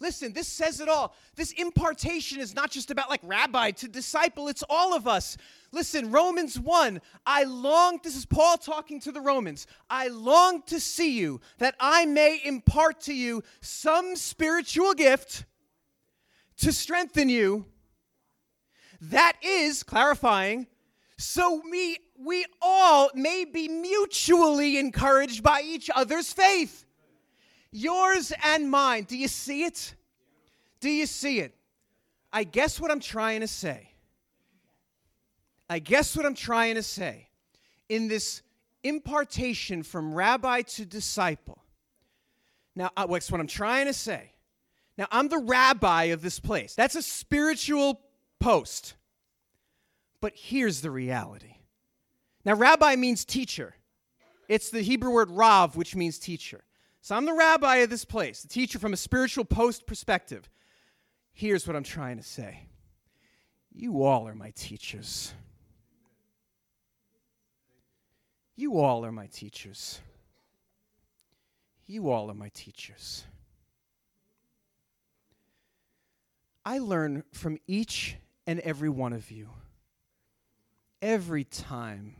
Listen, 0.00 0.32
this 0.32 0.48
says 0.48 0.80
it 0.80 0.88
all. 0.88 1.14
This 1.36 1.52
impartation 1.52 2.40
is 2.40 2.54
not 2.54 2.70
just 2.70 2.90
about 2.90 3.08
like 3.08 3.20
rabbi 3.22 3.70
to 3.72 3.88
disciple, 3.88 4.48
it's 4.48 4.64
all 4.68 4.94
of 4.94 5.06
us. 5.06 5.36
Listen, 5.72 6.10
Romans 6.10 6.58
1, 6.58 7.00
I 7.26 7.44
long, 7.44 8.00
this 8.02 8.16
is 8.16 8.26
Paul 8.26 8.56
talking 8.56 9.00
to 9.00 9.12
the 9.12 9.20
Romans. 9.20 9.66
I 9.88 10.08
long 10.08 10.62
to 10.66 10.78
see 10.78 11.18
you 11.18 11.40
that 11.58 11.74
I 11.80 12.06
may 12.06 12.40
impart 12.44 13.00
to 13.02 13.14
you 13.14 13.42
some 13.60 14.16
spiritual 14.16 14.94
gift 14.94 15.44
to 16.58 16.72
strengthen 16.72 17.28
you. 17.28 17.66
That 19.00 19.34
is, 19.42 19.82
clarifying, 19.82 20.66
so 21.18 21.62
we, 21.70 21.98
we 22.18 22.44
all 22.60 23.10
may 23.14 23.44
be 23.44 23.68
mutually 23.68 24.78
encouraged 24.78 25.42
by 25.42 25.62
each 25.62 25.90
other's 25.94 26.32
faith. 26.32 26.83
Yours 27.76 28.32
and 28.44 28.70
mine. 28.70 29.02
Do 29.02 29.18
you 29.18 29.26
see 29.26 29.64
it? 29.64 29.96
Do 30.78 30.88
you 30.88 31.06
see 31.06 31.40
it? 31.40 31.56
I 32.32 32.44
guess 32.44 32.78
what 32.78 32.92
I'm 32.92 33.00
trying 33.00 33.40
to 33.40 33.48
say. 33.48 33.90
I 35.68 35.80
guess 35.80 36.16
what 36.16 36.24
I'm 36.24 36.36
trying 36.36 36.76
to 36.76 36.84
say 36.84 37.30
in 37.88 38.06
this 38.06 38.42
impartation 38.84 39.82
from 39.82 40.14
rabbi 40.14 40.62
to 40.62 40.86
disciple. 40.86 41.64
Now, 42.76 42.90
uh, 42.96 43.06
what's 43.06 43.32
what 43.32 43.40
I'm 43.40 43.48
trying 43.48 43.86
to 43.86 43.92
say. 43.92 44.30
Now, 44.96 45.08
I'm 45.10 45.26
the 45.26 45.38
rabbi 45.38 46.04
of 46.04 46.22
this 46.22 46.38
place. 46.38 46.76
That's 46.76 46.94
a 46.94 47.02
spiritual 47.02 48.00
post. 48.38 48.94
But 50.20 50.34
here's 50.36 50.80
the 50.80 50.92
reality. 50.92 51.56
Now, 52.44 52.54
rabbi 52.54 52.94
means 52.94 53.24
teacher. 53.24 53.74
It's 54.48 54.70
the 54.70 54.82
Hebrew 54.82 55.10
word 55.10 55.32
rav, 55.32 55.74
which 55.74 55.96
means 55.96 56.20
teacher. 56.20 56.62
So 57.04 57.14
I'm 57.14 57.26
the 57.26 57.34
rabbi 57.34 57.76
of 57.76 57.90
this 57.90 58.06
place, 58.06 58.40
the 58.40 58.48
teacher 58.48 58.78
from 58.78 58.94
a 58.94 58.96
spiritual 58.96 59.44
post 59.44 59.86
perspective. 59.86 60.48
Here's 61.34 61.66
what 61.66 61.76
I'm 61.76 61.84
trying 61.84 62.16
to 62.16 62.22
say 62.22 62.60
You 63.70 64.04
all 64.04 64.26
are 64.26 64.34
my 64.34 64.52
teachers. 64.56 65.34
You 68.56 68.80
all 68.80 69.04
are 69.04 69.12
my 69.12 69.26
teachers. 69.26 70.00
You 71.86 72.10
all 72.10 72.30
are 72.30 72.34
my 72.34 72.48
teachers. 72.54 73.24
I 76.64 76.78
learn 76.78 77.22
from 77.32 77.58
each 77.66 78.16
and 78.46 78.60
every 78.60 78.88
one 78.88 79.12
of 79.12 79.30
you 79.30 79.50
every 81.02 81.44
time 81.44 82.16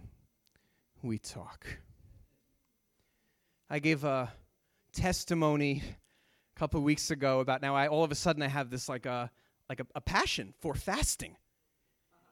we 1.00 1.16
talk. 1.16 1.78
I 3.70 3.78
gave 3.78 4.04
a 4.04 4.30
testimony 4.94 5.82
a 5.84 6.58
couple 6.58 6.78
of 6.78 6.84
weeks 6.84 7.10
ago 7.10 7.40
about 7.40 7.60
now 7.60 7.74
I 7.74 7.88
all 7.88 8.04
of 8.04 8.12
a 8.12 8.14
sudden 8.14 8.42
I 8.42 8.48
have 8.48 8.70
this 8.70 8.88
like 8.88 9.06
a 9.06 9.30
like 9.68 9.80
a, 9.80 9.86
a 9.94 10.00
passion 10.00 10.54
for 10.60 10.74
fasting. 10.74 11.36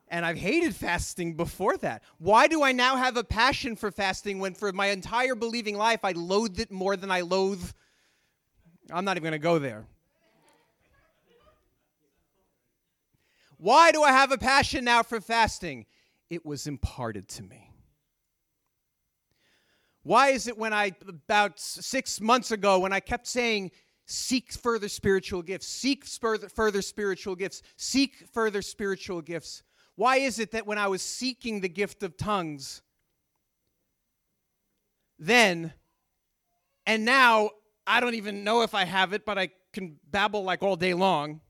And 0.08 0.26
I've 0.26 0.36
hated 0.36 0.76
fasting 0.76 1.36
before 1.36 1.78
that. 1.78 2.02
Why 2.18 2.46
do 2.46 2.62
I 2.62 2.72
now 2.72 2.96
have 2.96 3.16
a 3.16 3.24
passion 3.24 3.76
for 3.76 3.90
fasting 3.90 4.40
when 4.40 4.52
for 4.52 4.70
my 4.72 4.88
entire 4.88 5.34
believing 5.34 5.76
life 5.76 6.00
I 6.04 6.12
loathed 6.12 6.60
it 6.60 6.70
more 6.70 6.96
than 6.96 7.10
I 7.10 7.22
loathe? 7.22 7.64
I'm 8.92 9.06
not 9.06 9.16
even 9.16 9.22
going 9.22 9.32
to 9.32 9.38
go 9.38 9.58
there. 9.58 9.86
Why 13.56 13.90
do 13.92 14.02
I 14.02 14.10
have 14.10 14.32
a 14.32 14.38
passion 14.38 14.84
now 14.84 15.02
for 15.02 15.20
fasting? 15.20 15.86
It 16.28 16.44
was 16.44 16.66
imparted 16.66 17.28
to 17.28 17.42
me. 17.42 17.71
Why 20.02 20.28
is 20.28 20.48
it 20.48 20.58
when 20.58 20.72
I, 20.72 20.92
about 21.06 21.60
six 21.60 22.20
months 22.20 22.50
ago, 22.50 22.80
when 22.80 22.92
I 22.92 23.00
kept 23.00 23.26
saying, 23.26 23.70
seek 24.06 24.52
further 24.52 24.88
spiritual 24.88 25.42
gifts, 25.42 25.68
seek 25.68 26.04
further, 26.04 26.82
spiritual 26.82 27.36
gifts, 27.36 27.62
seek 27.76 28.26
further 28.32 28.62
spiritual 28.62 29.22
gifts? 29.22 29.62
Why 29.94 30.16
is 30.16 30.38
it 30.38 30.52
that 30.52 30.66
when 30.66 30.78
I 30.78 30.88
was 30.88 31.02
seeking 31.02 31.60
the 31.60 31.68
gift 31.68 32.02
of 32.02 32.16
tongues, 32.16 32.82
then, 35.18 35.72
and 36.84 37.04
now 37.04 37.50
I 37.86 38.00
don't 38.00 38.14
even 38.14 38.42
know 38.42 38.62
if 38.62 38.74
I 38.74 38.84
have 38.84 39.12
it, 39.12 39.24
but 39.24 39.38
I 39.38 39.50
can 39.72 39.98
babble 40.10 40.42
like 40.42 40.62
all 40.62 40.76
day 40.76 40.94
long. 40.94 41.40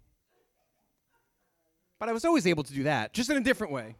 But 1.98 2.08
I 2.08 2.12
was 2.12 2.24
always 2.24 2.46
able 2.46 2.64
to 2.64 2.72
do 2.72 2.82
that, 2.82 3.14
just 3.14 3.30
in 3.30 3.36
a 3.36 3.40
different 3.40 3.72
way. 3.72 3.96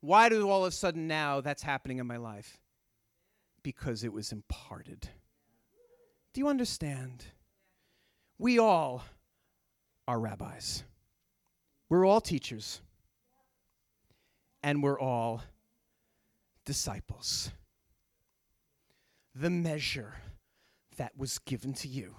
Why 0.00 0.28
do 0.28 0.48
all 0.48 0.64
of 0.64 0.68
a 0.68 0.74
sudden 0.74 1.06
now 1.06 1.40
that's 1.40 1.62
happening 1.62 1.98
in 1.98 2.06
my 2.06 2.16
life? 2.16 2.58
Because 3.62 4.02
it 4.02 4.12
was 4.12 4.32
imparted. 4.32 5.08
Do 6.32 6.40
you 6.40 6.48
understand? 6.48 7.24
We 8.38 8.58
all 8.58 9.04
are 10.08 10.18
rabbis. 10.18 10.84
We're 11.88 12.06
all 12.06 12.20
teachers. 12.20 12.80
And 14.62 14.82
we're 14.82 15.00
all 15.00 15.42
disciples. 16.64 17.50
The 19.34 19.50
measure 19.50 20.14
that 20.96 21.16
was 21.16 21.38
given 21.38 21.72
to 21.74 21.88
you 21.88 22.14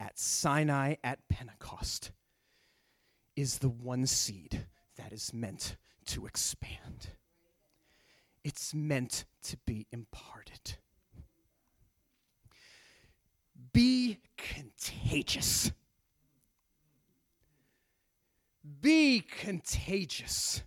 at 0.00 0.18
Sinai 0.18 0.94
at 1.02 1.18
Pentecost 1.28 2.12
is 3.36 3.58
the 3.58 3.68
one 3.68 4.06
seed 4.06 4.66
that 4.96 5.12
is 5.12 5.32
meant 5.32 5.76
to 6.08 6.26
expand. 6.26 7.08
It's 8.42 8.72
meant 8.74 9.24
to 9.42 9.58
be 9.66 9.86
imparted. 9.92 10.76
Be 13.72 14.18
contagious. 14.36 15.70
Be 18.80 19.20
contagious. 19.20 20.62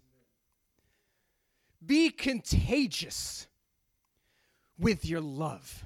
Be 1.84 2.12
contagious 2.12 3.48
with 4.78 5.06
your 5.06 5.22
love. 5.22 5.86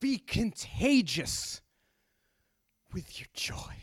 Be 0.00 0.18
contagious 0.18 1.60
with 2.92 3.18
your 3.18 3.28
joy. 3.34 3.74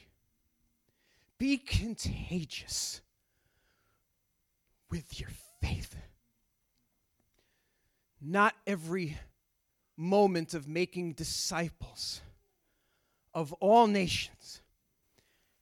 Be 1.38 1.58
contagious 1.58 3.02
with 4.92 5.20
your 5.20 5.30
faith. 5.62 5.96
Not 8.22 8.54
every 8.68 9.18
moment 9.98 10.54
of 10.54 10.68
making 10.68 11.14
disciples 11.14 12.22
of 13.34 13.54
all 13.54 13.88
nations 13.88 14.62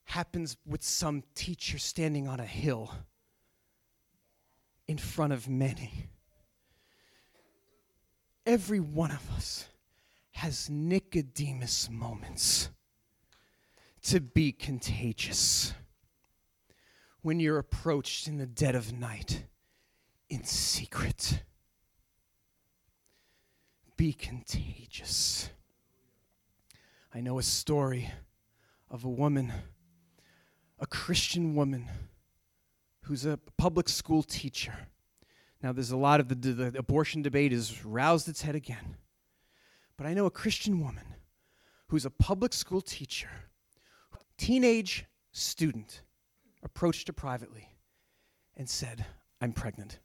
happens 0.06 0.58
with 0.66 0.84
some 0.84 1.24
teacher 1.36 1.78
standing 1.78 2.28
on 2.28 2.40
a 2.40 2.46
hill 2.46 2.92
in 4.88 4.98
front 4.98 5.32
of 5.32 5.48
many. 5.48 6.10
Every 8.46 8.80
one 8.80 9.12
of 9.12 9.30
us 9.32 9.68
has 10.32 10.70
Nicodemus 10.70 11.90
moments 11.92 12.70
to 14.02 14.20
be 14.20 14.52
contagious 14.52 15.74
when 17.22 17.40
you're 17.40 17.58
approached 17.58 18.28
in 18.28 18.38
the 18.38 18.46
dead 18.46 18.76
of 18.76 18.94
night 18.94 19.44
in 20.30 20.44
secret. 20.44 21.44
Be 23.98 24.14
contagious. 24.14 25.50
I 27.14 27.22
know 27.22 27.40
a 27.40 27.44
story 27.44 28.10
of 28.90 29.04
a 29.04 29.10
woman, 29.10 29.52
a 30.80 30.86
Christian 30.86 31.56
woman, 31.56 31.88
who's 33.02 33.26
a 33.26 33.40
public 33.58 33.90
school 33.90 34.24
teacher. 34.24 34.88
Now, 35.62 35.74
there's 35.74 35.92
a 35.92 35.98
lot 35.98 36.20
of 36.20 36.30
the, 36.30 36.36
the 36.36 36.78
abortion 36.78 37.22
debate 37.22 37.52
has 37.52 37.84
roused 37.84 38.30
its 38.30 38.44
head 38.44 38.56
again. 38.56 38.96
But 39.98 40.08
I 40.08 40.14
know 40.14 40.26
a 40.26 40.32
Christian 40.32 40.80
woman 40.80 41.04
who's 41.88 42.06
a 42.06 42.10
public 42.10 42.54
school 42.54 42.82
teacher, 42.82 43.30
teenage 44.38 45.06
student 45.32 46.04
approached 46.64 47.08
her 47.08 47.14
privately 47.14 47.70
and 48.56 48.70
said, 48.70 49.06
I'm 49.42 49.54
pregnant 49.54 50.00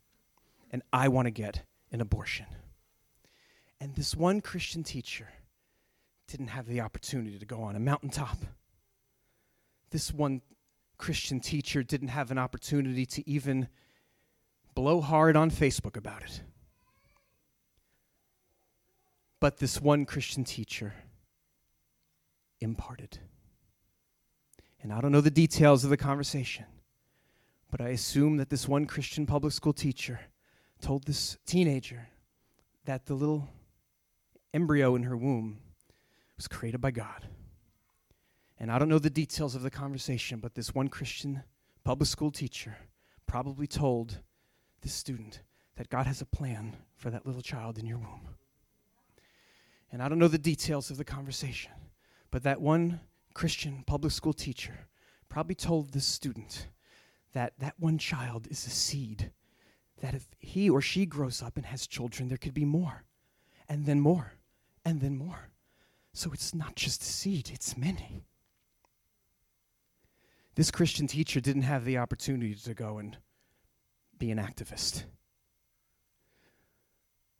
and 0.71 0.81
I 0.91 1.07
want 1.07 1.25
to 1.27 1.31
get 1.31 1.63
an 1.91 2.01
abortion. 2.01 2.45
And 3.79 3.95
this 3.95 4.15
one 4.15 4.41
Christian 4.41 4.83
teacher 4.83 5.29
didn't 6.27 6.47
have 6.47 6.67
the 6.67 6.81
opportunity 6.81 7.37
to 7.37 7.45
go 7.45 7.61
on 7.61 7.75
a 7.75 7.79
mountaintop. 7.79 8.37
This 9.91 10.11
one 10.11 10.41
Christian 10.97 11.39
teacher 11.39 11.83
didn't 11.83 12.07
have 12.09 12.31
an 12.31 12.37
opportunity 12.37 13.05
to 13.05 13.29
even 13.29 13.67
blow 14.73 15.01
hard 15.01 15.35
on 15.35 15.51
Facebook 15.51 15.95
about 15.95 16.23
it. 16.23 16.41
But 19.39 19.57
this 19.57 19.81
one 19.81 20.05
Christian 20.05 20.43
teacher 20.43 20.93
imparted. 22.59 23.19
And 24.85 24.93
I 24.93 25.01
don't 25.01 25.11
know 25.11 25.19
the 25.19 25.31
details 25.31 25.83
of 25.83 25.89
the 25.89 25.97
conversation, 25.97 26.63
but 27.71 27.81
I 27.81 27.87
assume 27.87 28.37
that 28.37 28.51
this 28.51 28.67
one 28.67 28.85
Christian 28.85 29.25
public 29.25 29.51
school 29.51 29.73
teacher 29.73 30.19
told 30.79 31.05
this 31.05 31.39
teenager 31.47 32.07
that 32.85 33.07
the 33.07 33.15
little 33.15 33.49
embryo 34.53 34.95
in 34.95 35.01
her 35.01 35.17
womb 35.17 35.57
was 36.37 36.47
created 36.47 36.81
by 36.81 36.91
God. 36.91 37.27
And 38.59 38.71
I 38.71 38.77
don't 38.77 38.87
know 38.87 38.99
the 38.99 39.09
details 39.09 39.55
of 39.55 39.63
the 39.63 39.71
conversation, 39.71 40.39
but 40.39 40.53
this 40.53 40.75
one 40.75 40.89
Christian 40.89 41.41
public 41.83 42.07
school 42.07 42.29
teacher 42.29 42.77
probably 43.25 43.65
told 43.65 44.19
this 44.81 44.93
student 44.93 45.41
that 45.77 45.89
God 45.89 46.05
has 46.05 46.21
a 46.21 46.27
plan 46.27 46.75
for 46.95 47.09
that 47.09 47.25
little 47.25 47.41
child 47.41 47.79
in 47.79 47.87
your 47.87 47.97
womb. 47.97 48.35
And 49.91 50.03
I 50.03 50.09
don't 50.09 50.19
know 50.19 50.27
the 50.27 50.37
details 50.37 50.91
of 50.91 50.97
the 50.97 51.03
conversation, 51.03 51.71
but 52.29 52.43
that 52.43 52.61
one 52.61 52.99
Christian 53.35 53.83
public 53.85 54.13
school 54.13 54.33
teacher 54.33 54.87
probably 55.27 55.55
told 55.55 55.91
this 55.91 56.05
student 56.05 56.69
that 57.33 57.53
that 57.59 57.75
one 57.77 57.97
child 57.97 58.47
is 58.49 58.65
a 58.65 58.69
seed, 58.69 59.31
that 60.01 60.15
if 60.15 60.29
he 60.39 60.69
or 60.69 60.81
she 60.81 61.05
grows 61.05 61.43
up 61.43 61.57
and 61.57 61.65
has 61.65 61.85
children, 61.85 62.29
there 62.29 62.37
could 62.37 62.53
be 62.53 62.63
more, 62.63 63.03
and 63.67 63.85
then 63.85 63.99
more, 63.99 64.35
and 64.85 65.01
then 65.01 65.17
more. 65.17 65.49
So 66.13 66.31
it's 66.31 66.55
not 66.55 66.77
just 66.77 67.01
a 67.01 67.05
seed, 67.05 67.51
it's 67.53 67.75
many. 67.75 68.23
This 70.55 70.71
Christian 70.71 71.05
teacher 71.05 71.41
didn't 71.41 71.63
have 71.63 71.83
the 71.83 71.97
opportunity 71.97 72.55
to 72.55 72.73
go 72.73 72.99
and 72.99 73.17
be 74.17 74.31
an 74.31 74.37
activist. 74.37 75.03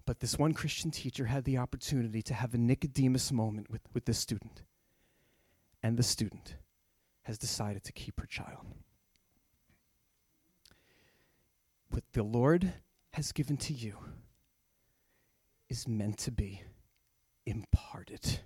But 0.05 0.19
this 0.19 0.37
one 0.37 0.53
Christian 0.53 0.91
teacher 0.91 1.27
had 1.27 1.45
the 1.45 1.57
opportunity 1.57 2.21
to 2.23 2.33
have 2.33 2.53
a 2.53 2.57
Nicodemus 2.57 3.31
moment 3.31 3.69
with, 3.69 3.83
with 3.93 4.03
this 4.03 4.19
student 4.19 4.63
and 5.85 5.97
the 5.97 6.03
student 6.03 6.55
has 7.21 7.37
decided 7.37 7.83
to 7.83 7.91
keep 7.91 8.19
her 8.19 8.25
child. 8.25 8.65
What 11.91 12.03
the 12.13 12.23
Lord 12.23 12.73
has 13.13 13.31
given 13.31 13.55
to 13.57 13.73
you 13.73 13.93
is 15.69 15.87
meant 15.87 16.17
to 16.17 16.31
be 16.31 16.63
imparted. 17.45 18.39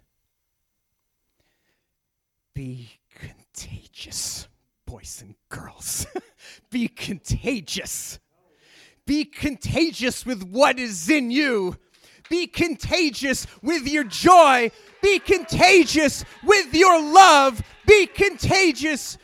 Be 2.53 2.89
contagious. 3.17 4.49
boys 4.85 5.21
and 5.21 5.35
girls. 5.47 6.07
be 6.69 6.89
contagious. 6.89 8.19
Be 9.05 9.23
contagious 9.23 10.25
with 10.25 10.43
what 10.43 10.77
is 10.77 11.09
in 11.09 11.31
you. 11.31 11.77
Be 12.30 12.47
contagious 12.47 13.47
with 13.61 13.88
your 13.88 14.03
joy. 14.03 14.71
Be 15.01 15.19
contagious 15.19 16.23
with 16.43 16.73
your 16.73 17.01
love. 17.01 17.61
Be 17.86 18.05
contagious 18.05 19.17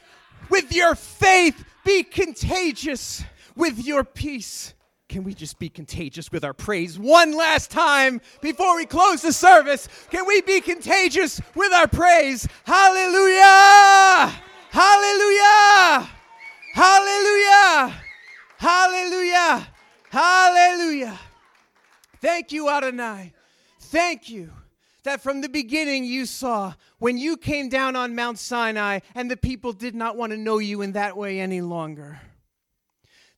with 0.50 0.74
your 0.74 0.96
faith. 0.96 1.64
Be 1.84 2.04
contagious 2.04 3.24
with 3.56 3.86
your 3.86 4.04
peace. 4.04 4.74
Can 5.08 5.24
we 5.24 5.34
just 5.34 5.60
be 5.60 5.70
contagious 5.70 6.32
with 6.32 6.44
our 6.44 6.54
praise 6.54 6.98
one 6.98 7.38
last 7.38 7.70
time 7.70 8.20
before 8.42 8.76
we 8.76 8.86
close 8.86 9.22
the 9.22 9.32
service? 9.32 9.88
Can 10.10 10.26
we 10.26 10.42
be 10.42 10.62
contagious 10.62 11.40
with 11.54 11.72
our 11.74 11.88
praise? 11.88 12.48
Hallelujah! 12.66 14.34
Hallelujah! 14.72 16.10
Hallelujah! 16.74 17.94
Hallelujah! 18.58 19.68
Hallelujah! 20.10 21.20
Thank 22.26 22.52
you, 22.52 22.72
Adonai. 22.72 23.34
Thank 23.80 24.30
you 24.32 24.50
that 25.04 25.22
from 25.22 25.42
the 25.42 25.48
beginning 25.48 26.06
you 26.06 26.26
saw 26.26 26.74
when 26.98 27.20
you 27.20 27.38
came 27.38 27.70
down 27.70 27.96
on 27.96 28.16
Mount 28.16 28.40
Sinai 28.40 29.02
and 29.14 29.30
the 29.30 29.38
people 29.38 29.74
did 29.74 29.94
not 29.94 30.18
want 30.18 30.32
to 30.32 30.38
know 30.38 30.58
you 30.58 30.82
in 30.82 30.94
that 30.94 31.16
way 31.16 31.40
any 31.40 31.62
longer 31.62 32.20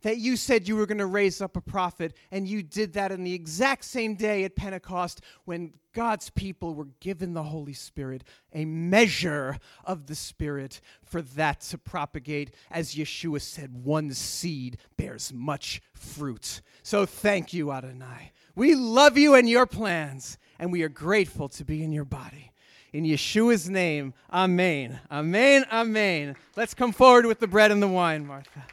that 0.04 0.18
you 0.18 0.38
said 0.38 0.68
you 0.68 0.76
were 0.76 0.86
going 0.86 1.00
to 1.00 1.06
raise 1.06 1.42
up 1.42 1.58
a 1.58 1.62
prophet, 1.62 2.14
and 2.32 2.48
you 2.48 2.62
did 2.62 2.94
that 2.94 3.12
in 3.12 3.24
the 3.24 3.34
exact 3.34 3.84
same 3.84 4.16
day 4.16 4.44
at 4.44 4.56
Pentecost 4.56 5.22
when 5.46 5.74
God's 5.94 6.30
people 6.30 6.76
were 6.76 6.88
given 7.00 7.34
the 7.34 7.44
Holy 7.44 7.74
Spirit, 7.74 8.24
a 8.54 8.64
measure 8.66 9.58
of 9.84 10.06
the 10.06 10.16
Spirit 10.16 10.80
for 11.04 11.22
that 11.22 11.62
to 11.62 11.78
propagate. 11.78 12.54
As 12.70 12.96
Yeshua 12.96 13.42
said, 13.42 13.84
one 13.84 14.12
seed 14.12 14.78
bears 14.96 15.34
much 15.34 15.82
fruit. 15.94 16.62
So 16.84 17.06
thank 17.06 17.52
you, 17.52 17.72
Adonai. 17.72 18.32
We 18.58 18.74
love 18.74 19.20
you 19.20 19.36
and 19.36 19.48
your 19.48 19.68
plans, 19.68 20.40
and 20.58 20.72
we 20.72 20.82
are 20.82 20.90
grateful 20.90 21.48
to 21.50 21.64
be 21.64 21.84
in 21.84 21.92
your 21.92 22.06
body. 22.06 22.52
In 22.92 23.04
Yeshua's 23.04 23.70
name, 23.70 24.16
Amen. 24.34 25.00
Amen. 25.12 25.64
Amen. 25.72 26.36
Let's 26.56 26.74
come 26.74 26.92
forward 26.92 27.28
with 27.28 27.40
the 27.40 27.46
bread 27.46 27.72
and 27.72 27.84
the 27.84 27.88
wine, 27.88 28.26
Martha. 28.26 28.66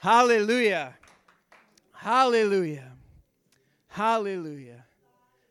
Hallelujah. 0.00 0.96
Hallelujah. 1.94 2.92
Hallelujah. 3.88 4.84